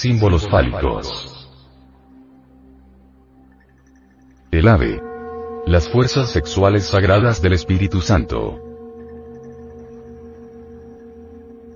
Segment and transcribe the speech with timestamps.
[0.00, 1.46] Símbolos fálicos.
[4.50, 4.98] El ave.
[5.66, 8.58] Las fuerzas sexuales sagradas del Espíritu Santo.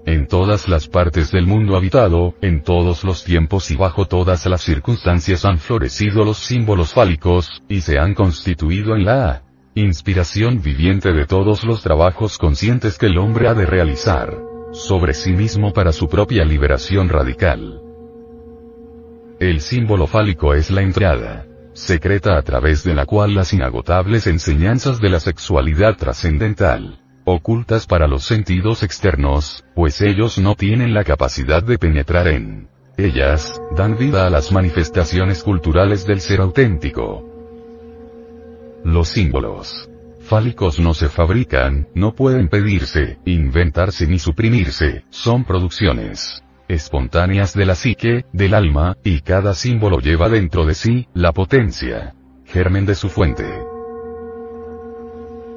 [0.07, 4.63] En todas las partes del mundo habitado, en todos los tiempos y bajo todas las
[4.63, 9.43] circunstancias han florecido los símbolos fálicos, y se han constituido en la
[9.75, 14.35] inspiración viviente de todos los trabajos conscientes que el hombre ha de realizar
[14.73, 17.84] sobre sí mismo para su propia liberación radical.
[19.45, 21.45] El símbolo fálico es la entrada
[21.75, 28.07] secreta a través de la cual las inagotables enseñanzas de la sexualidad trascendental ocultas para
[28.07, 34.27] los sentidos externos, pues ellos no tienen la capacidad de penetrar en ellas, dan vida
[34.27, 37.29] a las manifestaciones culturales del ser auténtico.
[38.83, 47.55] Los símbolos fálicos no se fabrican, no pueden pedirse, inventarse ni suprimirse, son producciones espontáneas
[47.55, 52.87] de la psique, del alma, y cada símbolo lleva dentro de sí, la potencia, germen
[52.87, 53.45] de su fuente.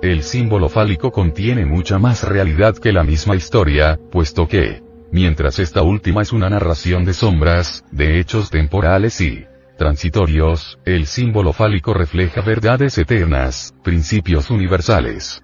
[0.02, 5.81] El símbolo fálico contiene mucha más realidad que la misma historia, puesto que, mientras esta
[5.81, 9.45] última es una narración de sombras, de hechos temporales y
[9.78, 15.44] transitorios, el símbolo fálico refleja verdades eternas, principios universales.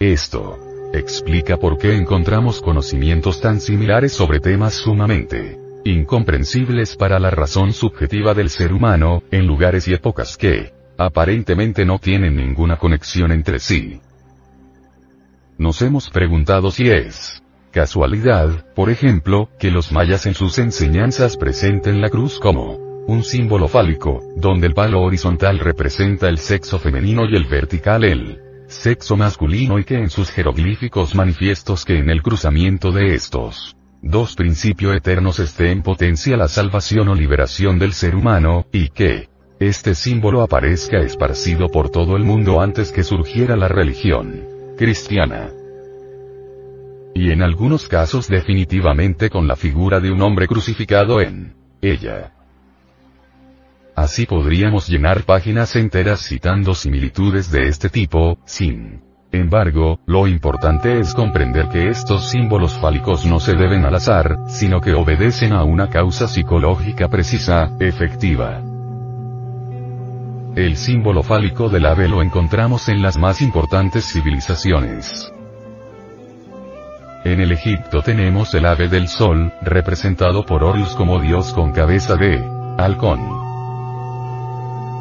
[0.00, 7.72] Esto explica por qué encontramos conocimientos tan similares sobre temas sumamente incomprensibles para la razón
[7.72, 13.58] subjetiva del ser humano, en lugares y épocas que, aparentemente no tienen ninguna conexión entre
[13.58, 14.00] sí.
[15.56, 17.42] Nos hemos preguntado si es
[17.72, 23.68] casualidad, por ejemplo, que los mayas en sus enseñanzas presenten la cruz como un símbolo
[23.68, 29.78] fálico, donde el palo horizontal representa el sexo femenino y el vertical el sexo masculino
[29.78, 35.40] y que en sus jeroglíficos manifiestos que en el cruzamiento de estos dos principios eternos
[35.40, 40.98] esté en potencia la salvación o liberación del ser humano, y que, este símbolo aparezca
[40.98, 44.46] esparcido por todo el mundo antes que surgiera la religión
[44.76, 45.50] cristiana.
[47.14, 52.37] Y en algunos casos definitivamente con la figura de un hombre crucificado en ella.
[53.98, 61.14] Así podríamos llenar páginas enteras citando similitudes de este tipo, sin embargo, lo importante es
[61.14, 65.90] comprender que estos símbolos fálicos no se deben al azar, sino que obedecen a una
[65.90, 68.62] causa psicológica precisa, efectiva.
[70.54, 75.28] El símbolo fálico del ave lo encontramos en las más importantes civilizaciones.
[77.24, 82.14] En el Egipto tenemos el ave del sol, representado por Horus como dios con cabeza
[82.14, 82.40] de
[82.78, 83.47] halcón.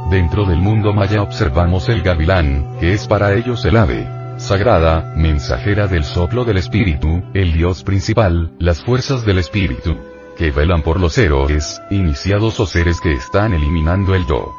[0.09, 5.87] Dentro del mundo maya observamos el gavilán, que es para ellos el ave sagrada, mensajera
[5.87, 9.97] del soplo del espíritu, el dios principal, las fuerzas del espíritu,
[10.37, 14.53] que velan por los héroes, iniciados o seres que están eliminando el yo.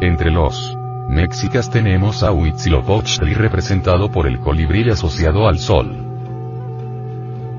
[0.00, 0.76] Entre los
[1.08, 5.94] mexicas tenemos a Huitzilopochtli representado por el colibrí asociado al sol.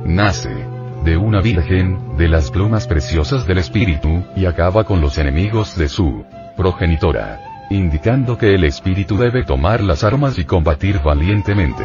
[0.03, 0.65] Nace
[1.05, 5.88] de una virgen, de las plumas preciosas del espíritu, y acaba con los enemigos de
[5.88, 6.25] su
[6.57, 11.83] progenitora, indicando que el espíritu debe tomar las armas y combatir valientemente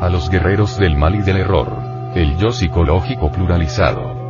[0.00, 1.70] a los guerreros del mal y del error,
[2.16, 4.22] el yo psicológico pluralizado.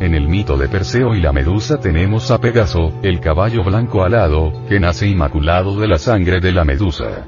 [0.00, 4.52] En el mito de Perseo y la Medusa tenemos a Pegaso, el caballo blanco alado,
[4.68, 7.26] que nace inmaculado de la sangre de la Medusa.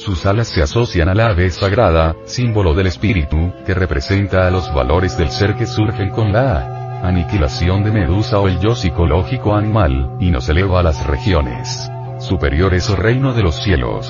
[0.00, 4.72] Sus alas se asocian a la ave sagrada, símbolo del espíritu, que representa a los
[4.72, 10.16] valores del ser que surgen con la aniquilación de Medusa o el yo psicológico animal,
[10.18, 14.08] y nos eleva a las regiones superiores o reino de los cielos.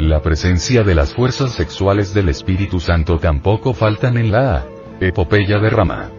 [0.00, 4.66] La presencia de las fuerzas sexuales del Espíritu Santo tampoco faltan en la
[5.00, 6.10] Epopeya de Rama.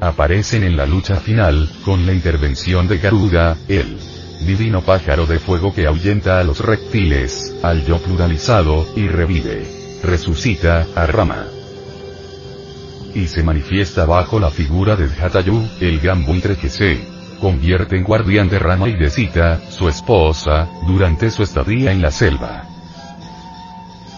[0.00, 3.98] Aparecen en la lucha final, con la intervención de Garuda, el
[4.40, 9.66] divino pájaro de fuego que ahuyenta a los reptiles, al yo pluralizado, y revive,
[10.02, 11.46] resucita, a Rama.
[13.14, 17.00] Y se manifiesta bajo la figura de Jatayu, el buitre que se
[17.40, 22.10] convierte en guardián de Rama y de Sita, su esposa, durante su estadía en la
[22.10, 22.64] selva.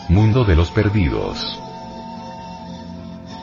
[0.08, 1.60] Mundo de los perdidos.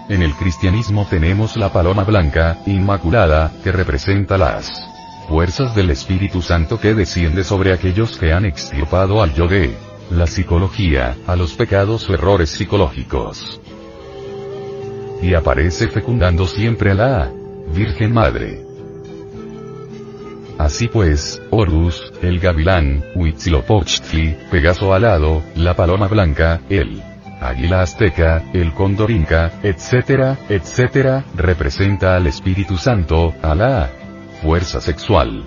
[0.09, 4.96] En el cristianismo tenemos la paloma blanca, inmaculada, que representa las
[5.27, 9.75] fuerzas del Espíritu Santo que desciende sobre aquellos que han extirpado al yo de
[10.09, 13.59] la psicología, a los pecados o errores psicológicos.
[15.21, 17.31] Y aparece fecundando siempre a la
[17.73, 18.63] Virgen Madre.
[20.57, 27.01] Así pues, Horus, el gavilán, Huitzilopochtli, Pegaso alado, la paloma blanca, el
[27.39, 33.91] águila azteca, el cóndor inca, etcétera, etcétera, representa al Espíritu Santo, a la
[34.41, 35.43] fuerza sexual.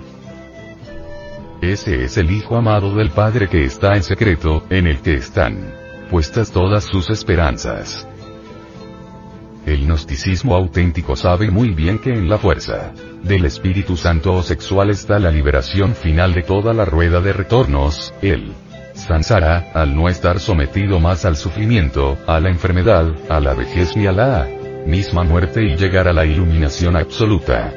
[1.61, 5.73] Ese es el Hijo amado del Padre que está en secreto, en el que están
[6.09, 8.07] puestas todas sus esperanzas.
[9.65, 12.93] El gnosticismo auténtico sabe muy bien que en la fuerza
[13.23, 18.13] del Espíritu Santo o sexual está la liberación final de toda la rueda de retornos,
[18.21, 18.53] el
[18.93, 24.07] Sansara, al no estar sometido más al sufrimiento, a la enfermedad, a la vejez y
[24.07, 24.47] a la
[24.85, 27.71] misma muerte y llegar a la iluminación absoluta.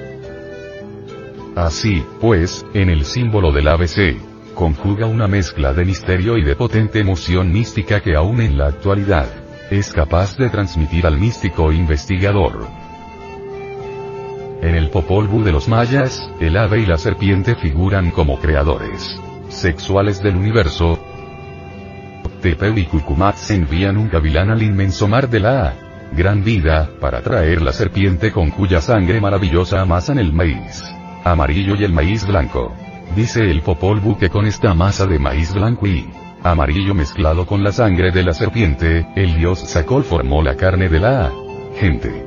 [1.56, 4.16] Así, pues, en el símbolo del ABC,
[4.54, 9.28] conjuga una mezcla de misterio y de potente emoción mística que aún en la actualidad,
[9.70, 12.66] es capaz de transmitir al místico investigador.
[14.62, 19.20] En el Popol Vuh de los mayas, el ave y la serpiente figuran como creadores
[19.48, 20.98] sexuales del universo.
[22.40, 25.74] Tepeu y Cucumat se envían un gavilán al inmenso mar de la
[26.12, 30.82] gran vida, para traer la serpiente con cuya sangre maravillosa amasan el maíz
[31.24, 32.74] amarillo y el maíz blanco.
[33.16, 36.08] Dice el Popol Vuh que con esta masa de maíz blanco y
[36.42, 41.00] amarillo mezclado con la sangre de la serpiente, el dios Sakol formó la carne de
[41.00, 41.32] la
[41.78, 42.24] gente.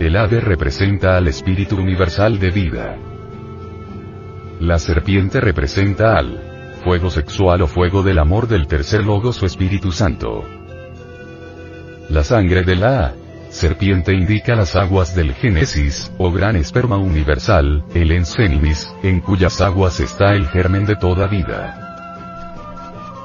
[0.00, 2.96] El ave representa al espíritu universal de vida.
[4.60, 9.92] La serpiente representa al fuego sexual o fuego del amor del tercer logos o Espíritu
[9.92, 10.44] Santo.
[12.08, 13.14] La sangre de la
[13.58, 19.98] serpiente indica las aguas del Génesis, o gran esperma universal, el Ensenimis, en cuyas aguas
[19.98, 21.84] está el germen de toda vida.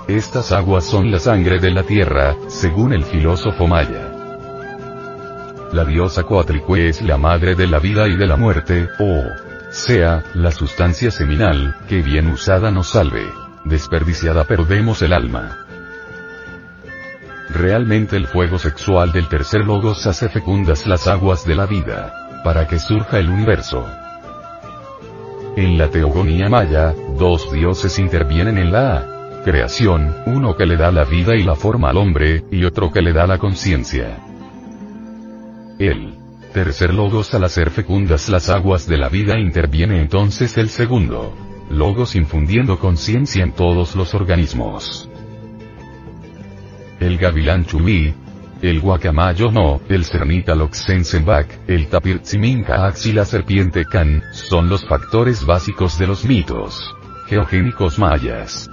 [0.08, 4.12] Estas aguas son la sangre de la tierra, según el filósofo maya.
[5.72, 9.24] La diosa Coatlicue es la madre de la vida y de la muerte, o
[9.70, 13.24] sea, la sustancia seminal, que bien usada nos salve.
[13.66, 15.63] Desperdiciada perdemos el alma.
[17.54, 22.68] Realmente el fuego sexual del tercer logos hace fecundas las aguas de la vida, para
[22.68, 23.86] que surja el universo.
[25.56, 31.04] En la teogonía maya, dos dioses intervienen en la creación, uno que le da la
[31.04, 34.18] vida y la forma al hombre, y otro que le da la conciencia.
[35.78, 36.16] El
[36.54, 41.34] tercer logos al hacer fecundas las aguas de la vida interviene entonces el segundo
[41.70, 45.10] logos infundiendo conciencia en todos los organismos.
[47.00, 48.14] El gavilán chumí,
[48.62, 52.22] el guacamayo no, el cernita loxensenbak, el tapir
[53.06, 56.96] y la serpiente can, son los factores básicos de los mitos
[57.28, 58.70] geogénicos mayas.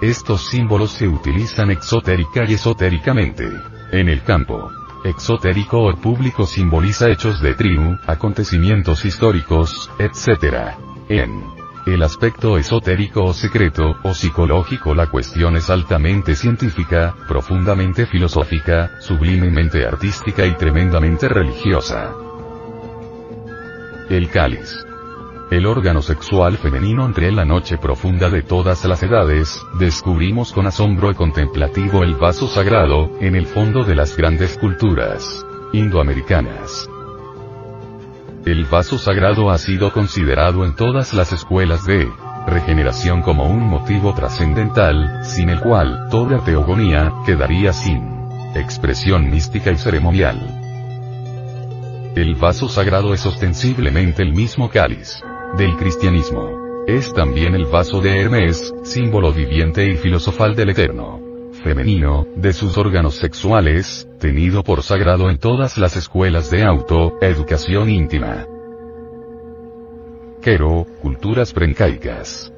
[0.00, 3.48] Estos símbolos se utilizan exotérica y esotéricamente.
[3.90, 4.70] En el campo
[5.04, 10.76] exotérico o público simboliza hechos de tribu, acontecimientos históricos, etc.
[11.08, 11.57] En
[11.94, 19.86] el aspecto esotérico o secreto, o psicológico la cuestión es altamente científica, profundamente filosófica, sublimemente
[19.86, 22.12] artística y tremendamente religiosa.
[24.08, 24.84] El cáliz
[25.50, 31.10] el órgano sexual femenino entre la noche profunda de todas las edades, descubrimos con asombro
[31.10, 36.88] y contemplativo el vaso sagrado, en el fondo de las grandes culturas indoamericanas.
[38.48, 42.10] El vaso sagrado ha sido considerado en todas las escuelas de
[42.46, 48.00] regeneración como un motivo trascendental, sin el cual toda teogonía quedaría sin
[48.54, 50.38] expresión mística y ceremonial.
[52.16, 55.20] El vaso sagrado es ostensiblemente el mismo cáliz
[55.58, 56.48] del cristianismo.
[56.86, 61.27] Es también el vaso de Hermes, símbolo viviente y filosofal del eterno
[61.58, 67.90] femenino, de sus órganos sexuales, tenido por sagrado en todas las escuelas de auto, educación
[67.90, 68.46] íntima.
[70.40, 72.52] Quero, culturas prencaicas.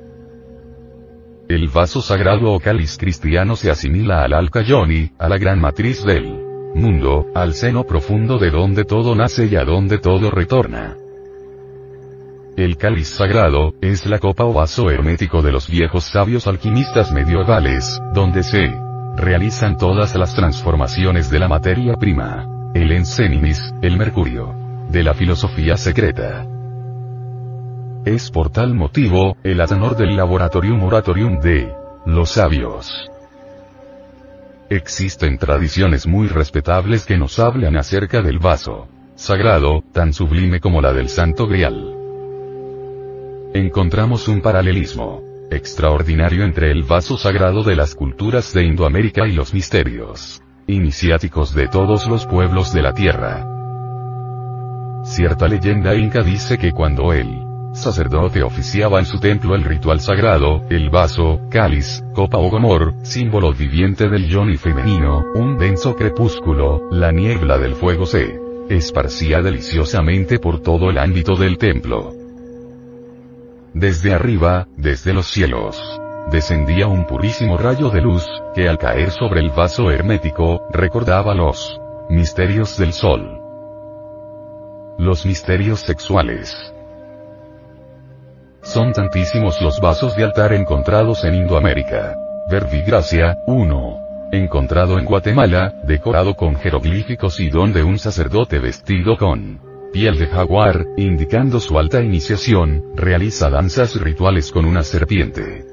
[1.49, 6.27] El vaso sagrado o cáliz cristiano se asimila al alcayoni, a la gran matriz del
[6.75, 10.97] mundo, al seno profundo de donde todo nace y a donde todo retorna.
[12.57, 18.01] El cáliz sagrado, es la copa o vaso hermético de los viejos sabios alquimistas medievales,
[18.13, 18.71] donde se
[19.21, 22.73] realizan todas las transformaciones de la materia prima.
[22.75, 24.55] El ensenimis, el mercurio.
[24.89, 26.47] De la filosofía secreta.
[28.05, 31.73] Es por tal motivo, el atenor del laboratorium oratorium de
[32.07, 33.09] los sabios.
[34.69, 40.93] Existen tradiciones muy respetables que nos hablan acerca del vaso sagrado, tan sublime como la
[40.93, 42.01] del Santo Grial
[43.55, 49.53] encontramos un paralelismo extraordinario entre el vaso sagrado de las culturas de Indoamérica y los
[49.53, 53.47] misterios iniciáticos de todos los pueblos de la tierra.
[55.05, 57.43] Cierta leyenda inca dice que cuando el
[57.73, 63.53] sacerdote oficiaba en su templo el ritual sagrado, el vaso, cáliz, copa o gomor, símbolo
[63.53, 68.39] viviente del yoni femenino, un denso crepúsculo, la niebla del fuego se
[68.69, 72.13] esparcía deliciosamente por todo el ámbito del templo.
[73.75, 79.41] Desde arriba, desde los cielos, descendía un purísimo rayo de luz, que al caer sobre
[79.41, 83.39] el vaso hermético, recordaba los misterios del sol.
[84.99, 86.53] Los misterios sexuales.
[88.63, 92.17] Son tantísimos los vasos de altar encontrados en Indoamérica.
[92.51, 93.99] Verbigracia, 1.
[94.33, 100.87] Encontrado en Guatemala, decorado con jeroglíficos y donde un sacerdote vestido con piel de jaguar,
[100.97, 105.65] indicando su alta iniciación, realiza danzas rituales con una serpiente.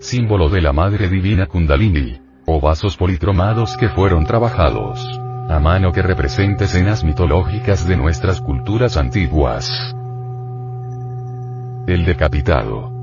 [0.00, 2.20] Símbolo de la Madre Divina Kundalini.
[2.46, 5.04] O vasos policromados que fueron trabajados
[5.48, 9.70] a mano que representa escenas mitológicas de nuestras culturas antiguas.
[11.86, 12.95] El decapitado.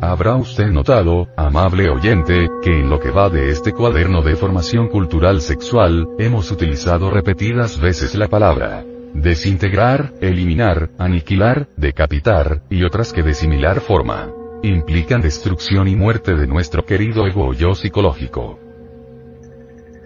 [0.00, 4.88] Habrá usted notado, amable oyente, que en lo que va de este cuaderno de formación
[4.88, 8.84] cultural sexual, hemos utilizado repetidas veces la palabra
[9.14, 14.30] desintegrar, eliminar, aniquilar, decapitar, y otras que de similar forma
[14.62, 18.58] implican destrucción y muerte de nuestro querido ego yo psicológico.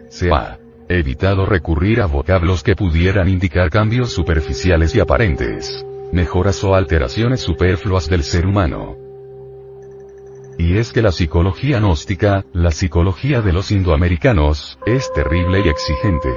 [0.09, 6.75] Se ha evitado recurrir a vocablos que pudieran indicar cambios superficiales y aparentes mejoras o
[6.75, 9.10] alteraciones superfluas del ser humano.
[10.61, 16.29] Y es que la psicología gnóstica, la psicología de los indoamericanos, es terrible y exigente.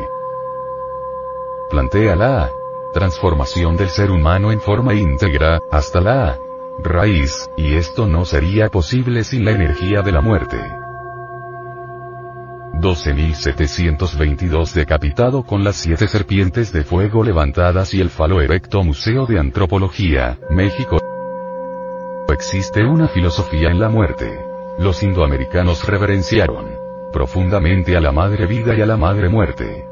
[1.69, 2.49] Plantea la
[2.93, 6.39] transformación del ser humano en forma íntegra, hasta la
[6.81, 10.57] raíz, y esto no sería posible sin la energía de la muerte.
[12.75, 19.37] 12.722 decapitado con las siete serpientes de fuego levantadas y el falo erecto Museo de
[19.37, 21.02] Antropología, México.
[22.33, 24.43] Existe una filosofía en la muerte.
[24.79, 26.65] Los indoamericanos reverenciaron
[27.11, 29.85] profundamente a la madre vida y a la madre muerte.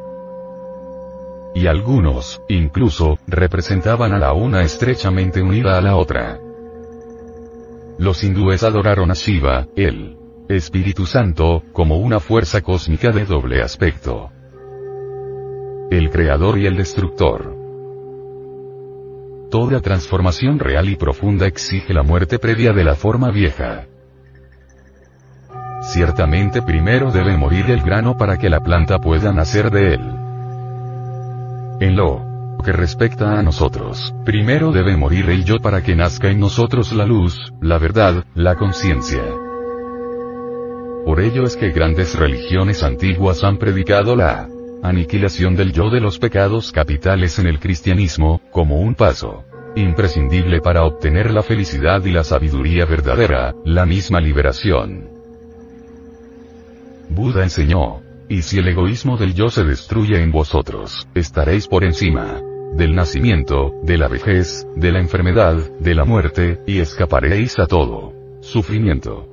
[1.54, 6.40] Y algunos, incluso, representaban a la una estrechamente unida a la otra.
[8.00, 10.18] Los hindúes adoraron a Shiva, el
[10.50, 14.32] Espíritu Santo, como una fuerza cósmica de doble aspecto.
[15.92, 17.61] El creador y el destructor.
[19.51, 23.86] Toda transformación real y profunda exige la muerte previa de la forma vieja.
[25.81, 30.01] Ciertamente primero debe morir el grano para que la planta pueda nacer de él.
[31.81, 32.22] En lo
[32.63, 37.05] que respecta a nosotros, primero debe morir el yo para que nazca en nosotros la
[37.05, 39.22] luz, la verdad, la conciencia.
[41.05, 44.48] Por ello es que grandes religiones antiguas han predicado la
[44.84, 49.46] aniquilación del yo de los pecados capitales en el cristianismo, como un paso
[49.76, 55.08] imprescindible para obtener la felicidad y la sabiduría verdadera, la misma liberación.
[57.10, 62.42] Buda enseñó, y si el egoísmo del yo se destruye en vosotros, estaréis por encima
[62.74, 68.14] del nacimiento, de la vejez, de la enfermedad, de la muerte, y escaparéis a todo
[68.42, 69.28] sufrimiento.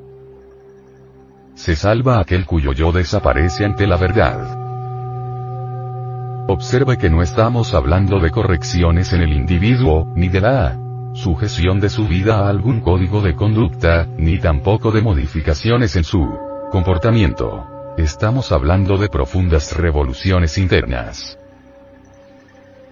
[1.55, 4.58] Se salva aquel cuyo yo desaparece ante la verdad.
[6.51, 10.81] Observe que no estamos hablando de correcciones en el individuo, ni de la
[11.13, 16.27] sujeción de su vida a algún código de conducta, ni tampoco de modificaciones en su
[16.73, 17.67] comportamiento.
[17.99, 21.39] Estamos hablando de profundas revoluciones internas.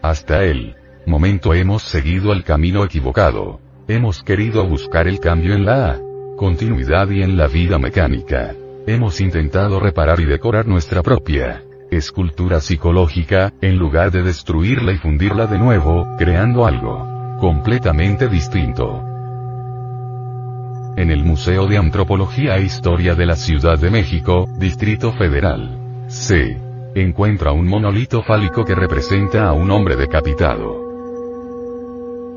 [0.02, 3.58] Hasta el momento hemos seguido el camino equivocado.
[3.88, 5.98] Hemos querido buscar el cambio en la
[6.36, 8.54] continuidad y en la vida mecánica.
[8.86, 11.65] Hemos intentado reparar y decorar nuestra propia
[11.96, 19.02] escultura psicológica, en lugar de destruirla y fundirla de nuevo, creando algo completamente distinto.
[20.96, 26.58] En el Museo de Antropología e Historia de la Ciudad de México, Distrito Federal, se
[26.94, 30.86] encuentra un monolito fálico que representa a un hombre decapitado.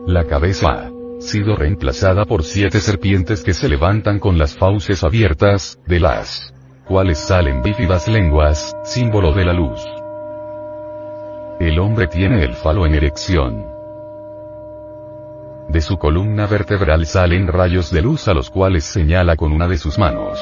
[0.06, 6.00] La cabeza sido reemplazada por siete serpientes que se levantan con las fauces abiertas, de
[6.00, 6.54] las
[6.89, 9.79] cuales salen bífidas lenguas, símbolo de la luz.
[11.60, 13.67] El hombre tiene el falo en erección.
[15.67, 19.77] De su columna vertebral salen rayos de luz a los cuales señala con una de
[19.77, 20.39] sus manos.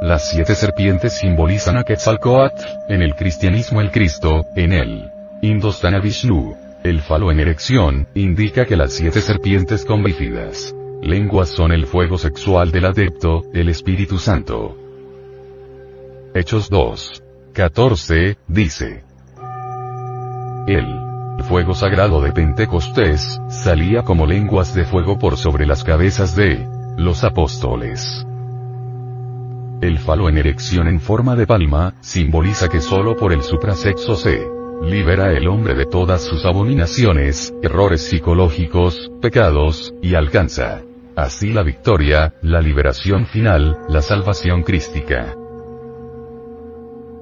[0.00, 6.56] Las siete serpientes simbolizan a Quetzalcoatl, en el cristianismo el Cristo, en el Indostana Vishnu,
[6.82, 12.18] el falo en erección, indica que las siete serpientes con bífidas lenguas son el fuego
[12.18, 14.76] sexual del adepto, el Espíritu Santo.
[16.34, 17.22] Hechos 2.
[17.52, 19.04] 14, dice.
[20.66, 21.00] Él
[21.42, 26.66] fuego sagrado de Pentecostés, salía como lenguas de fuego por sobre las cabezas de
[26.96, 28.26] los apóstoles.
[29.80, 34.46] El falo en erección en forma de palma, simboliza que solo por el suprasexo se
[34.82, 40.82] libera el hombre de todas sus abominaciones, errores psicológicos, pecados, y alcanza
[41.22, 45.34] así la victoria, la liberación final, la salvación crística.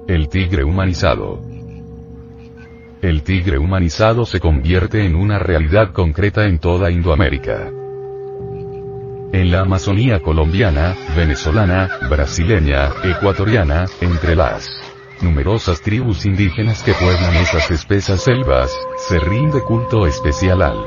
[0.07, 1.41] El tigre humanizado.
[3.01, 7.71] El tigre humanizado se convierte en una realidad concreta en toda Indoamérica.
[9.31, 14.67] En la Amazonía colombiana, venezolana, brasileña, ecuatoriana, entre las
[15.21, 20.77] numerosas tribus indígenas que pueblan esas espesas selvas, se rinde culto especial al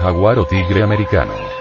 [0.00, 1.59] jaguar o tigre americano.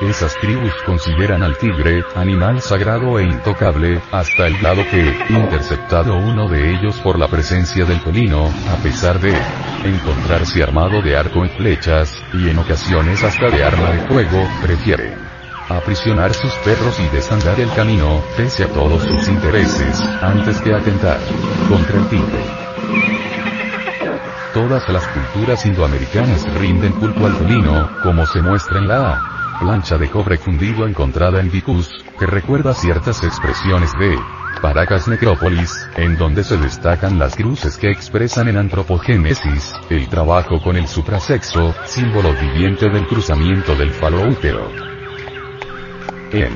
[0.00, 6.48] Esas tribus consideran al tigre, animal sagrado e intocable, hasta el lado que, interceptado uno
[6.48, 9.34] de ellos por la presencia del felino, a pesar de
[9.84, 15.16] encontrarse armado de arco y flechas, y en ocasiones hasta de arma de fuego, prefiere
[15.68, 21.18] aprisionar sus perros y desandar el camino, pese a todos sus intereses, antes que atentar
[21.68, 22.44] contra el tigre.
[24.54, 30.08] Todas las culturas indoamericanas rinden culto al felino, como se muestra en la plancha de
[30.08, 31.88] cobre fundido encontrada en Vicus,
[32.18, 34.16] que recuerda ciertas expresiones de
[34.62, 40.76] Paracas Necrópolis, en donde se destacan las cruces que expresan en antropogénesis, el trabajo con
[40.76, 44.70] el suprasexo, símbolo viviente del cruzamiento del falo útero.
[46.32, 46.52] En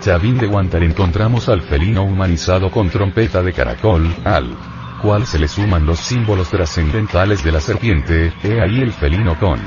[0.00, 4.56] Chavín de Guantar encontramos al felino humanizado con trompeta de caracol, al
[5.02, 9.60] cual se le suman los símbolos trascendentales de la serpiente, he ahí el felino con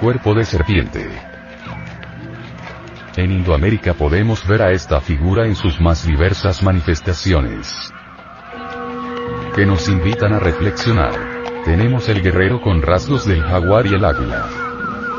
[0.00, 1.33] cuerpo de serpiente.
[3.16, 7.72] En Indoamérica podemos ver a esta figura en sus más diversas manifestaciones.
[9.54, 11.12] Que nos invitan a reflexionar.
[11.64, 14.48] Tenemos el guerrero con rasgos del jaguar y el águila.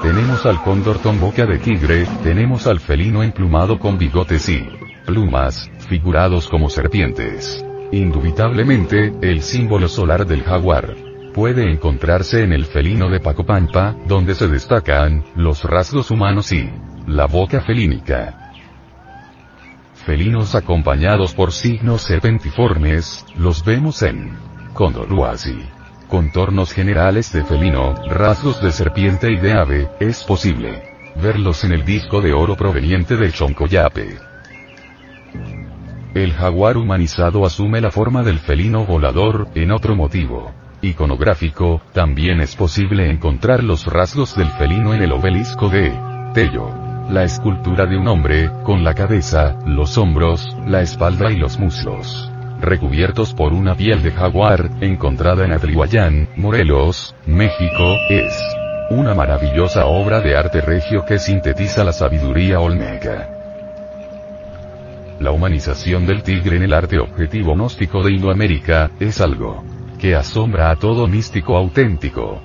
[0.04, 4.68] Tenemos al cóndor con boca de tigre, tenemos al felino emplumado con bigotes y
[5.06, 7.66] plumas, figurados como serpientes.
[7.94, 10.96] Indubitablemente, el símbolo solar del jaguar
[11.34, 16.70] puede encontrarse en el felino de Pacopampa, donde se destacan los rasgos humanos y
[17.08, 18.52] la boca felínica.
[19.94, 24.38] Felinos acompañados por signos serpentiformes, los vemos en
[24.74, 25.58] Condoruasi.
[26.08, 30.84] Contornos generales de felino, rasgos de serpiente y de ave, es posible
[31.22, 34.18] verlos en el disco de oro proveniente del Choncoyape.
[36.14, 42.56] El jaguar humanizado asume la forma del felino volador, en otro motivo iconográfico, también es
[42.56, 45.98] posible encontrar los rasgos del felino en el obelisco de
[46.34, 51.60] Tello la escultura de un hombre, con la cabeza, los hombros, la espalda y los
[51.60, 58.34] muslos recubiertos por una piel de jaguar, encontrada en Atlihuayán, Morelos, México, es
[58.90, 63.30] una maravillosa obra de arte regio que sintetiza la sabiduría olmeca.
[65.20, 69.64] La humanización del tigre en el arte objetivo gnóstico de Indoamérica, es algo
[70.00, 72.42] que asombra a todo místico auténtico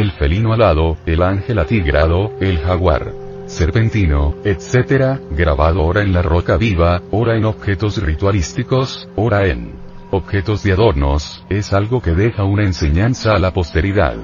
[0.00, 3.12] el felino alado, el ángel atigrado, el jaguar,
[3.46, 9.72] serpentino, etc., grabado ora en la roca viva, ora en objetos ritualísticos, ora en
[10.10, 14.16] objetos de adornos, es algo que deja una enseñanza a la posteridad.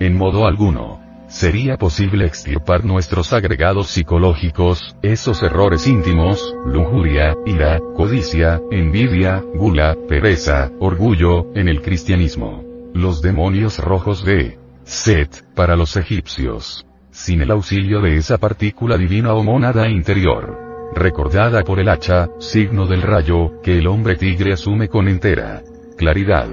[0.00, 1.06] En modo alguno.
[1.28, 10.70] Sería posible extirpar nuestros agregados psicológicos, esos errores íntimos, lujuria, ira, codicia, envidia, gula, pereza,
[10.80, 16.86] orgullo, en el cristianismo los demonios rojos de Set, para los egipcios.
[17.10, 20.90] Sin el auxilio de esa partícula divina o mónada interior.
[20.94, 25.62] Recordada por el hacha, signo del rayo, que el hombre tigre asume con entera
[25.98, 26.48] claridad.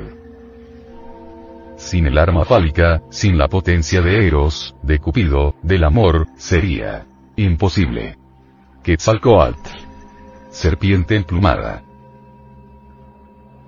[1.78, 7.06] Sin el arma fálica, sin la potencia de Eros, de Cupido, del amor, sería
[7.38, 8.18] imposible.
[8.84, 9.70] Quetzalcoatl.
[10.50, 11.85] Serpiente emplumada.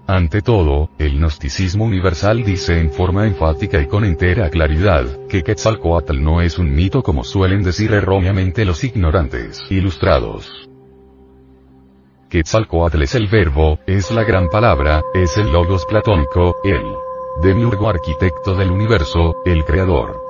[0.09, 6.23] Ante todo, el gnosticismo universal dice en forma enfática y con entera claridad, que Quetzalcoatl
[6.23, 10.49] no es un mito como suelen decir erróneamente los ignorantes ilustrados.
[12.29, 16.85] Quetzalcoatl es el verbo, es la gran palabra, es el logos platónico, el
[17.41, 20.21] demiurgo arquitecto del universo, el creador.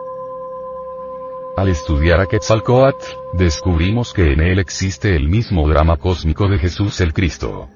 [1.56, 7.00] Al estudiar a Quetzalcoatl, descubrimos que en él existe el mismo drama cósmico de Jesús
[7.00, 7.70] el Cristo.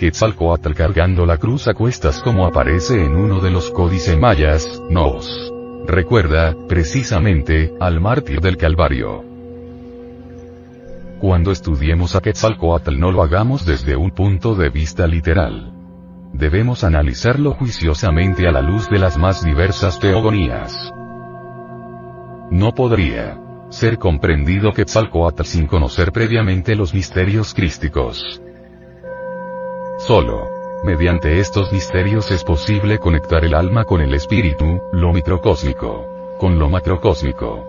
[0.00, 5.52] Quetzalcoatl cargando la cruz a cuestas como aparece en uno de los códices mayas, nos
[5.86, 9.22] recuerda, precisamente, al mártir del Calvario.
[11.20, 15.70] Cuando estudiemos a Quetzalcoatl no lo hagamos desde un punto de vista literal.
[16.32, 20.94] debemos analizarlo juiciosamente a la luz de las más diversas teogonías.
[22.50, 28.40] No podría ser comprendido Quetzalcoatl sin conocer previamente los misterios crísticos.
[30.06, 30.48] Solo,
[30.82, 36.70] mediante estos misterios es posible conectar el alma con el espíritu, lo microcósmico, con lo
[36.70, 37.66] macrocósmico.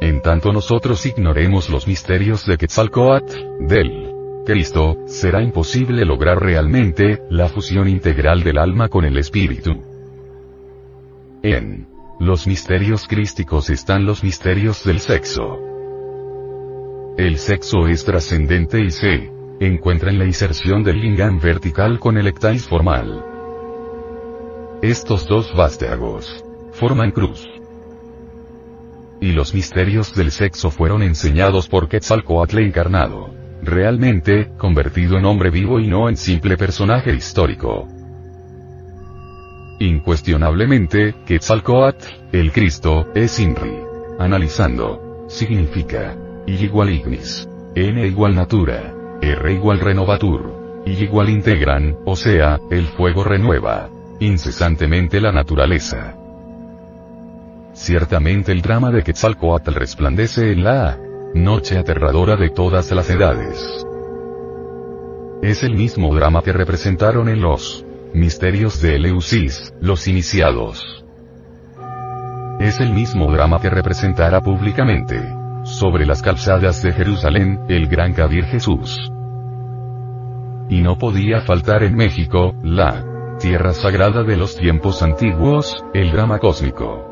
[0.00, 4.12] En tanto nosotros ignoremos los misterios de Quetzalcoatl, del
[4.44, 9.80] Cristo, será imposible lograr realmente la fusión integral del alma con el espíritu.
[11.44, 11.86] En
[12.18, 15.56] los misterios crísticos están los misterios del sexo.
[17.16, 22.26] El sexo es trascendente y se encuentra en la inserción del lingam vertical con el
[22.26, 23.24] ectais formal.
[24.82, 27.48] Estos dos vástagos forman cruz.
[29.20, 33.30] Y los misterios del sexo fueron enseñados por Quetzalcoatl encarnado,
[33.62, 37.88] realmente, convertido en hombre vivo y no en simple personaje histórico.
[39.80, 43.78] Incuestionablemente, Quetzalcoatl, el Cristo, es INRI.
[44.18, 45.26] Analizando.
[45.28, 46.16] Significa.
[46.46, 47.48] Y igual ignis.
[47.74, 48.93] N igual natura.
[49.32, 50.82] R igual renovatur.
[50.86, 53.88] Y igual integran, o sea, el fuego renueva.
[54.20, 56.14] Incesantemente la naturaleza.
[57.72, 60.98] Ciertamente el drama de Quetzalcoatl resplandece en la
[61.34, 63.84] noche aterradora de todas las edades.
[65.42, 67.84] Es el mismo drama que representaron en los
[68.14, 71.04] Misterios de Eleusis, los iniciados.
[72.60, 75.20] Es el mismo drama que representará públicamente,
[75.64, 79.10] sobre las calzadas de Jerusalén, el gran Kabir Jesús.
[80.68, 83.04] Y no podía faltar en México, la
[83.38, 87.10] tierra sagrada de los tiempos antiguos, el drama cósmico.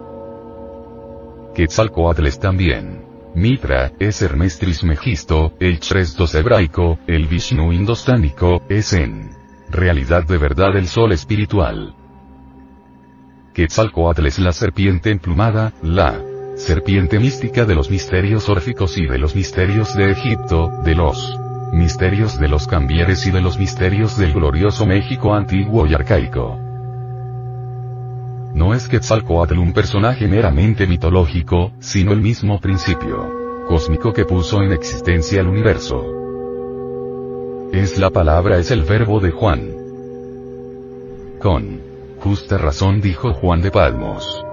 [1.54, 3.02] Quetzalcoatl también.
[3.34, 9.30] Mitra, es Hermes Trismegisto, el Chrestos hebraico, el Vishnu indostánico, es en
[9.70, 11.94] realidad de verdad el sol espiritual.
[13.54, 16.31] Quetzalcoatl es la serpiente emplumada, la
[16.62, 21.38] serpiente mística de los misterios órficos y de los misterios de Egipto, de los
[21.72, 26.58] misterios de los cambieres y de los misterios del glorioso México antiguo y arcaico.
[28.54, 34.72] No es Quetzalcoatl un personaje meramente mitológico, sino el mismo principio cósmico que puso en
[34.72, 36.04] existencia el universo.
[37.72, 39.68] Es la palabra, es el verbo de Juan.
[41.40, 41.80] Con
[42.20, 44.44] justa razón dijo Juan de Palmos.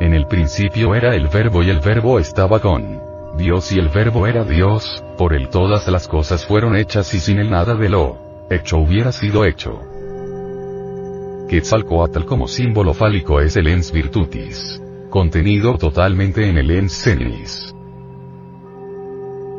[0.00, 3.00] En el principio era el verbo y el verbo estaba con
[3.36, 7.38] Dios y el verbo era Dios, por él todas las cosas fueron hechas y sin
[7.38, 9.80] él nada de lo hecho hubiera sido hecho.
[11.48, 17.74] Quetzalcoatl como símbolo fálico es el ens virtutis, contenido totalmente en el ens senis.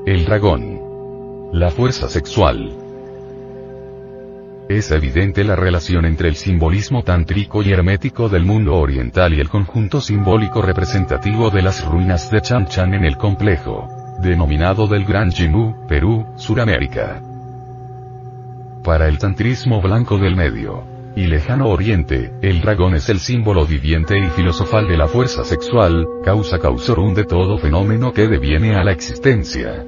[0.05, 0.89] El dragón
[1.51, 2.88] la fuerza sexual.
[4.69, 9.49] Es evidente la relación entre el simbolismo tántrico y hermético del mundo oriental y el
[9.49, 13.87] conjunto simbólico representativo de las ruinas de Chan Chan en el complejo,
[14.21, 17.19] denominado del Gran Jimú, Perú, Suramérica.
[18.83, 20.83] Para el tantrismo blanco del medio
[21.15, 26.05] y lejano oriente, el dragón es el símbolo viviente y filosofal de la fuerza sexual,
[26.23, 29.83] causa causorum de todo fenómeno que deviene a la existencia.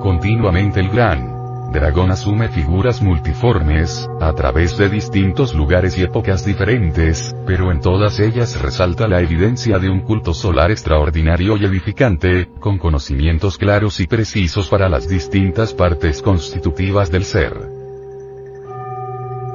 [0.00, 1.31] Continuamente el gran
[1.72, 8.20] dragón asume figuras multiformes, a través de distintos lugares y épocas diferentes, pero en todas
[8.20, 14.06] ellas resalta la evidencia de un culto solar extraordinario y edificante, con conocimientos claros y
[14.06, 17.54] precisos para las distintas partes constitutivas del ser.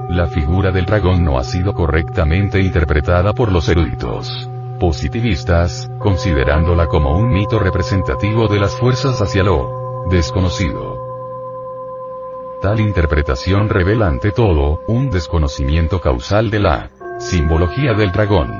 [0.10, 4.50] La figura del dragón no ha sido correctamente interpretada por los eruditos
[4.80, 10.97] positivistas, considerándola como un mito representativo de las fuerzas hacia lo desconocido.
[12.62, 16.89] Tal interpretación revela ante todo, un desconocimiento causal de la
[17.20, 18.52] simbología del dragón.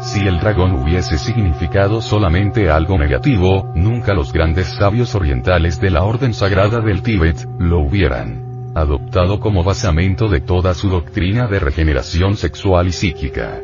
[0.00, 6.02] Si el dragón hubiese significado solamente algo negativo, nunca los grandes sabios orientales de la
[6.02, 12.36] Orden Sagrada del Tíbet, lo hubieran adoptado como basamento de toda su doctrina de regeneración
[12.36, 13.60] sexual y psíquica.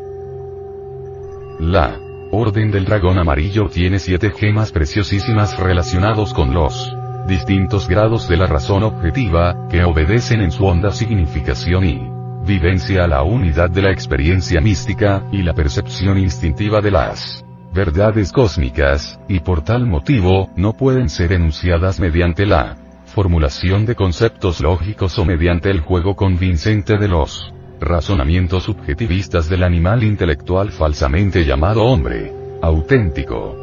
[1.59, 1.99] La
[2.31, 6.97] Orden del Dragón Amarillo tiene siete gemas preciosísimas relacionados con los
[7.27, 12.11] distintos grados de la razón objetiva, que obedecen en su honda significación y
[12.47, 18.33] vivencia a la unidad de la experiencia mística, y la percepción instintiva de las verdades
[18.33, 25.19] cósmicas, y por tal motivo, no pueden ser enunciadas mediante la formulación de conceptos lógicos
[25.19, 32.33] o mediante el juego convincente de los razonamientos subjetivistas del animal intelectual falsamente llamado hombre.
[32.63, 33.62] Auténtico.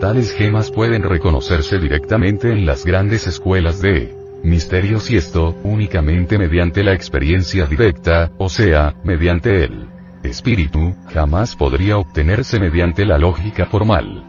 [0.00, 6.84] Tales gemas pueden reconocerse directamente en las grandes escuelas de misterios y esto, únicamente mediante
[6.84, 9.88] la experiencia directa, o sea, mediante el
[10.22, 14.22] espíritu, jamás podría obtenerse mediante la lógica formal.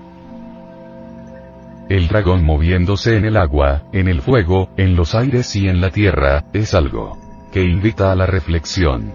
[1.90, 5.90] El dragón moviéndose en el agua, en el fuego, en los aires y en la
[5.90, 7.18] tierra, es algo
[7.52, 9.12] que invita a la reflexión.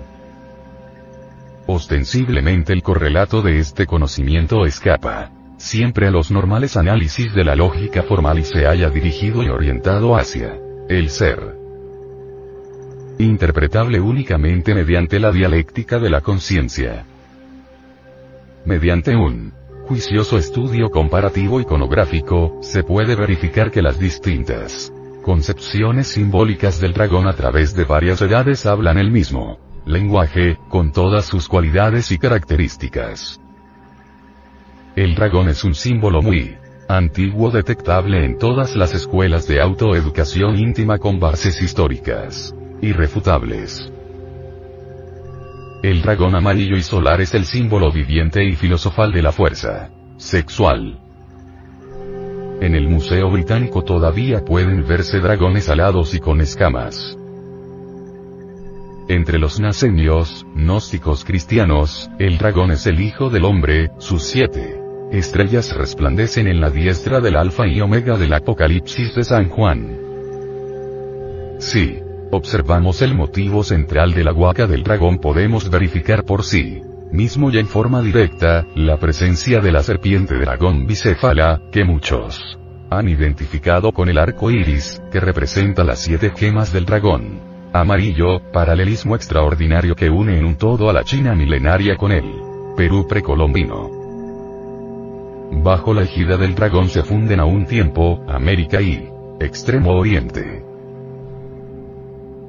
[1.66, 5.30] Ostensiblemente el correlato de este conocimiento escapa
[5.62, 10.16] siempre a los normales análisis de la lógica formal y se haya dirigido y orientado
[10.16, 11.56] hacia el ser.
[13.18, 17.06] Interpretable únicamente mediante la dialéctica de la conciencia.
[18.64, 19.52] Mediante un
[19.86, 27.34] juicioso estudio comparativo iconográfico, se puede verificar que las distintas concepciones simbólicas del dragón a
[27.34, 33.41] través de varias edades hablan el mismo lenguaje, con todas sus cualidades y características.
[34.94, 36.54] El dragón es un símbolo muy
[36.86, 43.90] antiguo detectable en todas las escuelas de autoeducación íntima con bases históricas irrefutables.
[45.82, 51.00] El dragón amarillo y solar es el símbolo viviente y filosofal de la fuerza sexual.
[52.60, 57.16] En el Museo Británico todavía pueden verse dragones alados y con escamas.
[59.08, 64.81] Entre los nasenios, gnósticos cristianos, el dragón es el hijo del hombre, sus siete
[65.12, 69.98] Estrellas resplandecen en la diestra del alfa y omega del Apocalipsis de San Juan.
[71.58, 71.98] Si
[72.30, 77.58] observamos el motivo central de la huaca del dragón podemos verificar por sí mismo y
[77.58, 84.08] en forma directa, la presencia de la serpiente dragón bicéfala, que muchos han identificado con
[84.08, 87.38] el arco iris, que representa las siete gemas del dragón.
[87.74, 92.24] Amarillo, paralelismo extraordinario que une en un todo a la China milenaria con el
[92.78, 94.01] Perú precolombino.
[95.54, 100.64] Bajo la ejida del dragón se funden a un tiempo, América y Extremo Oriente.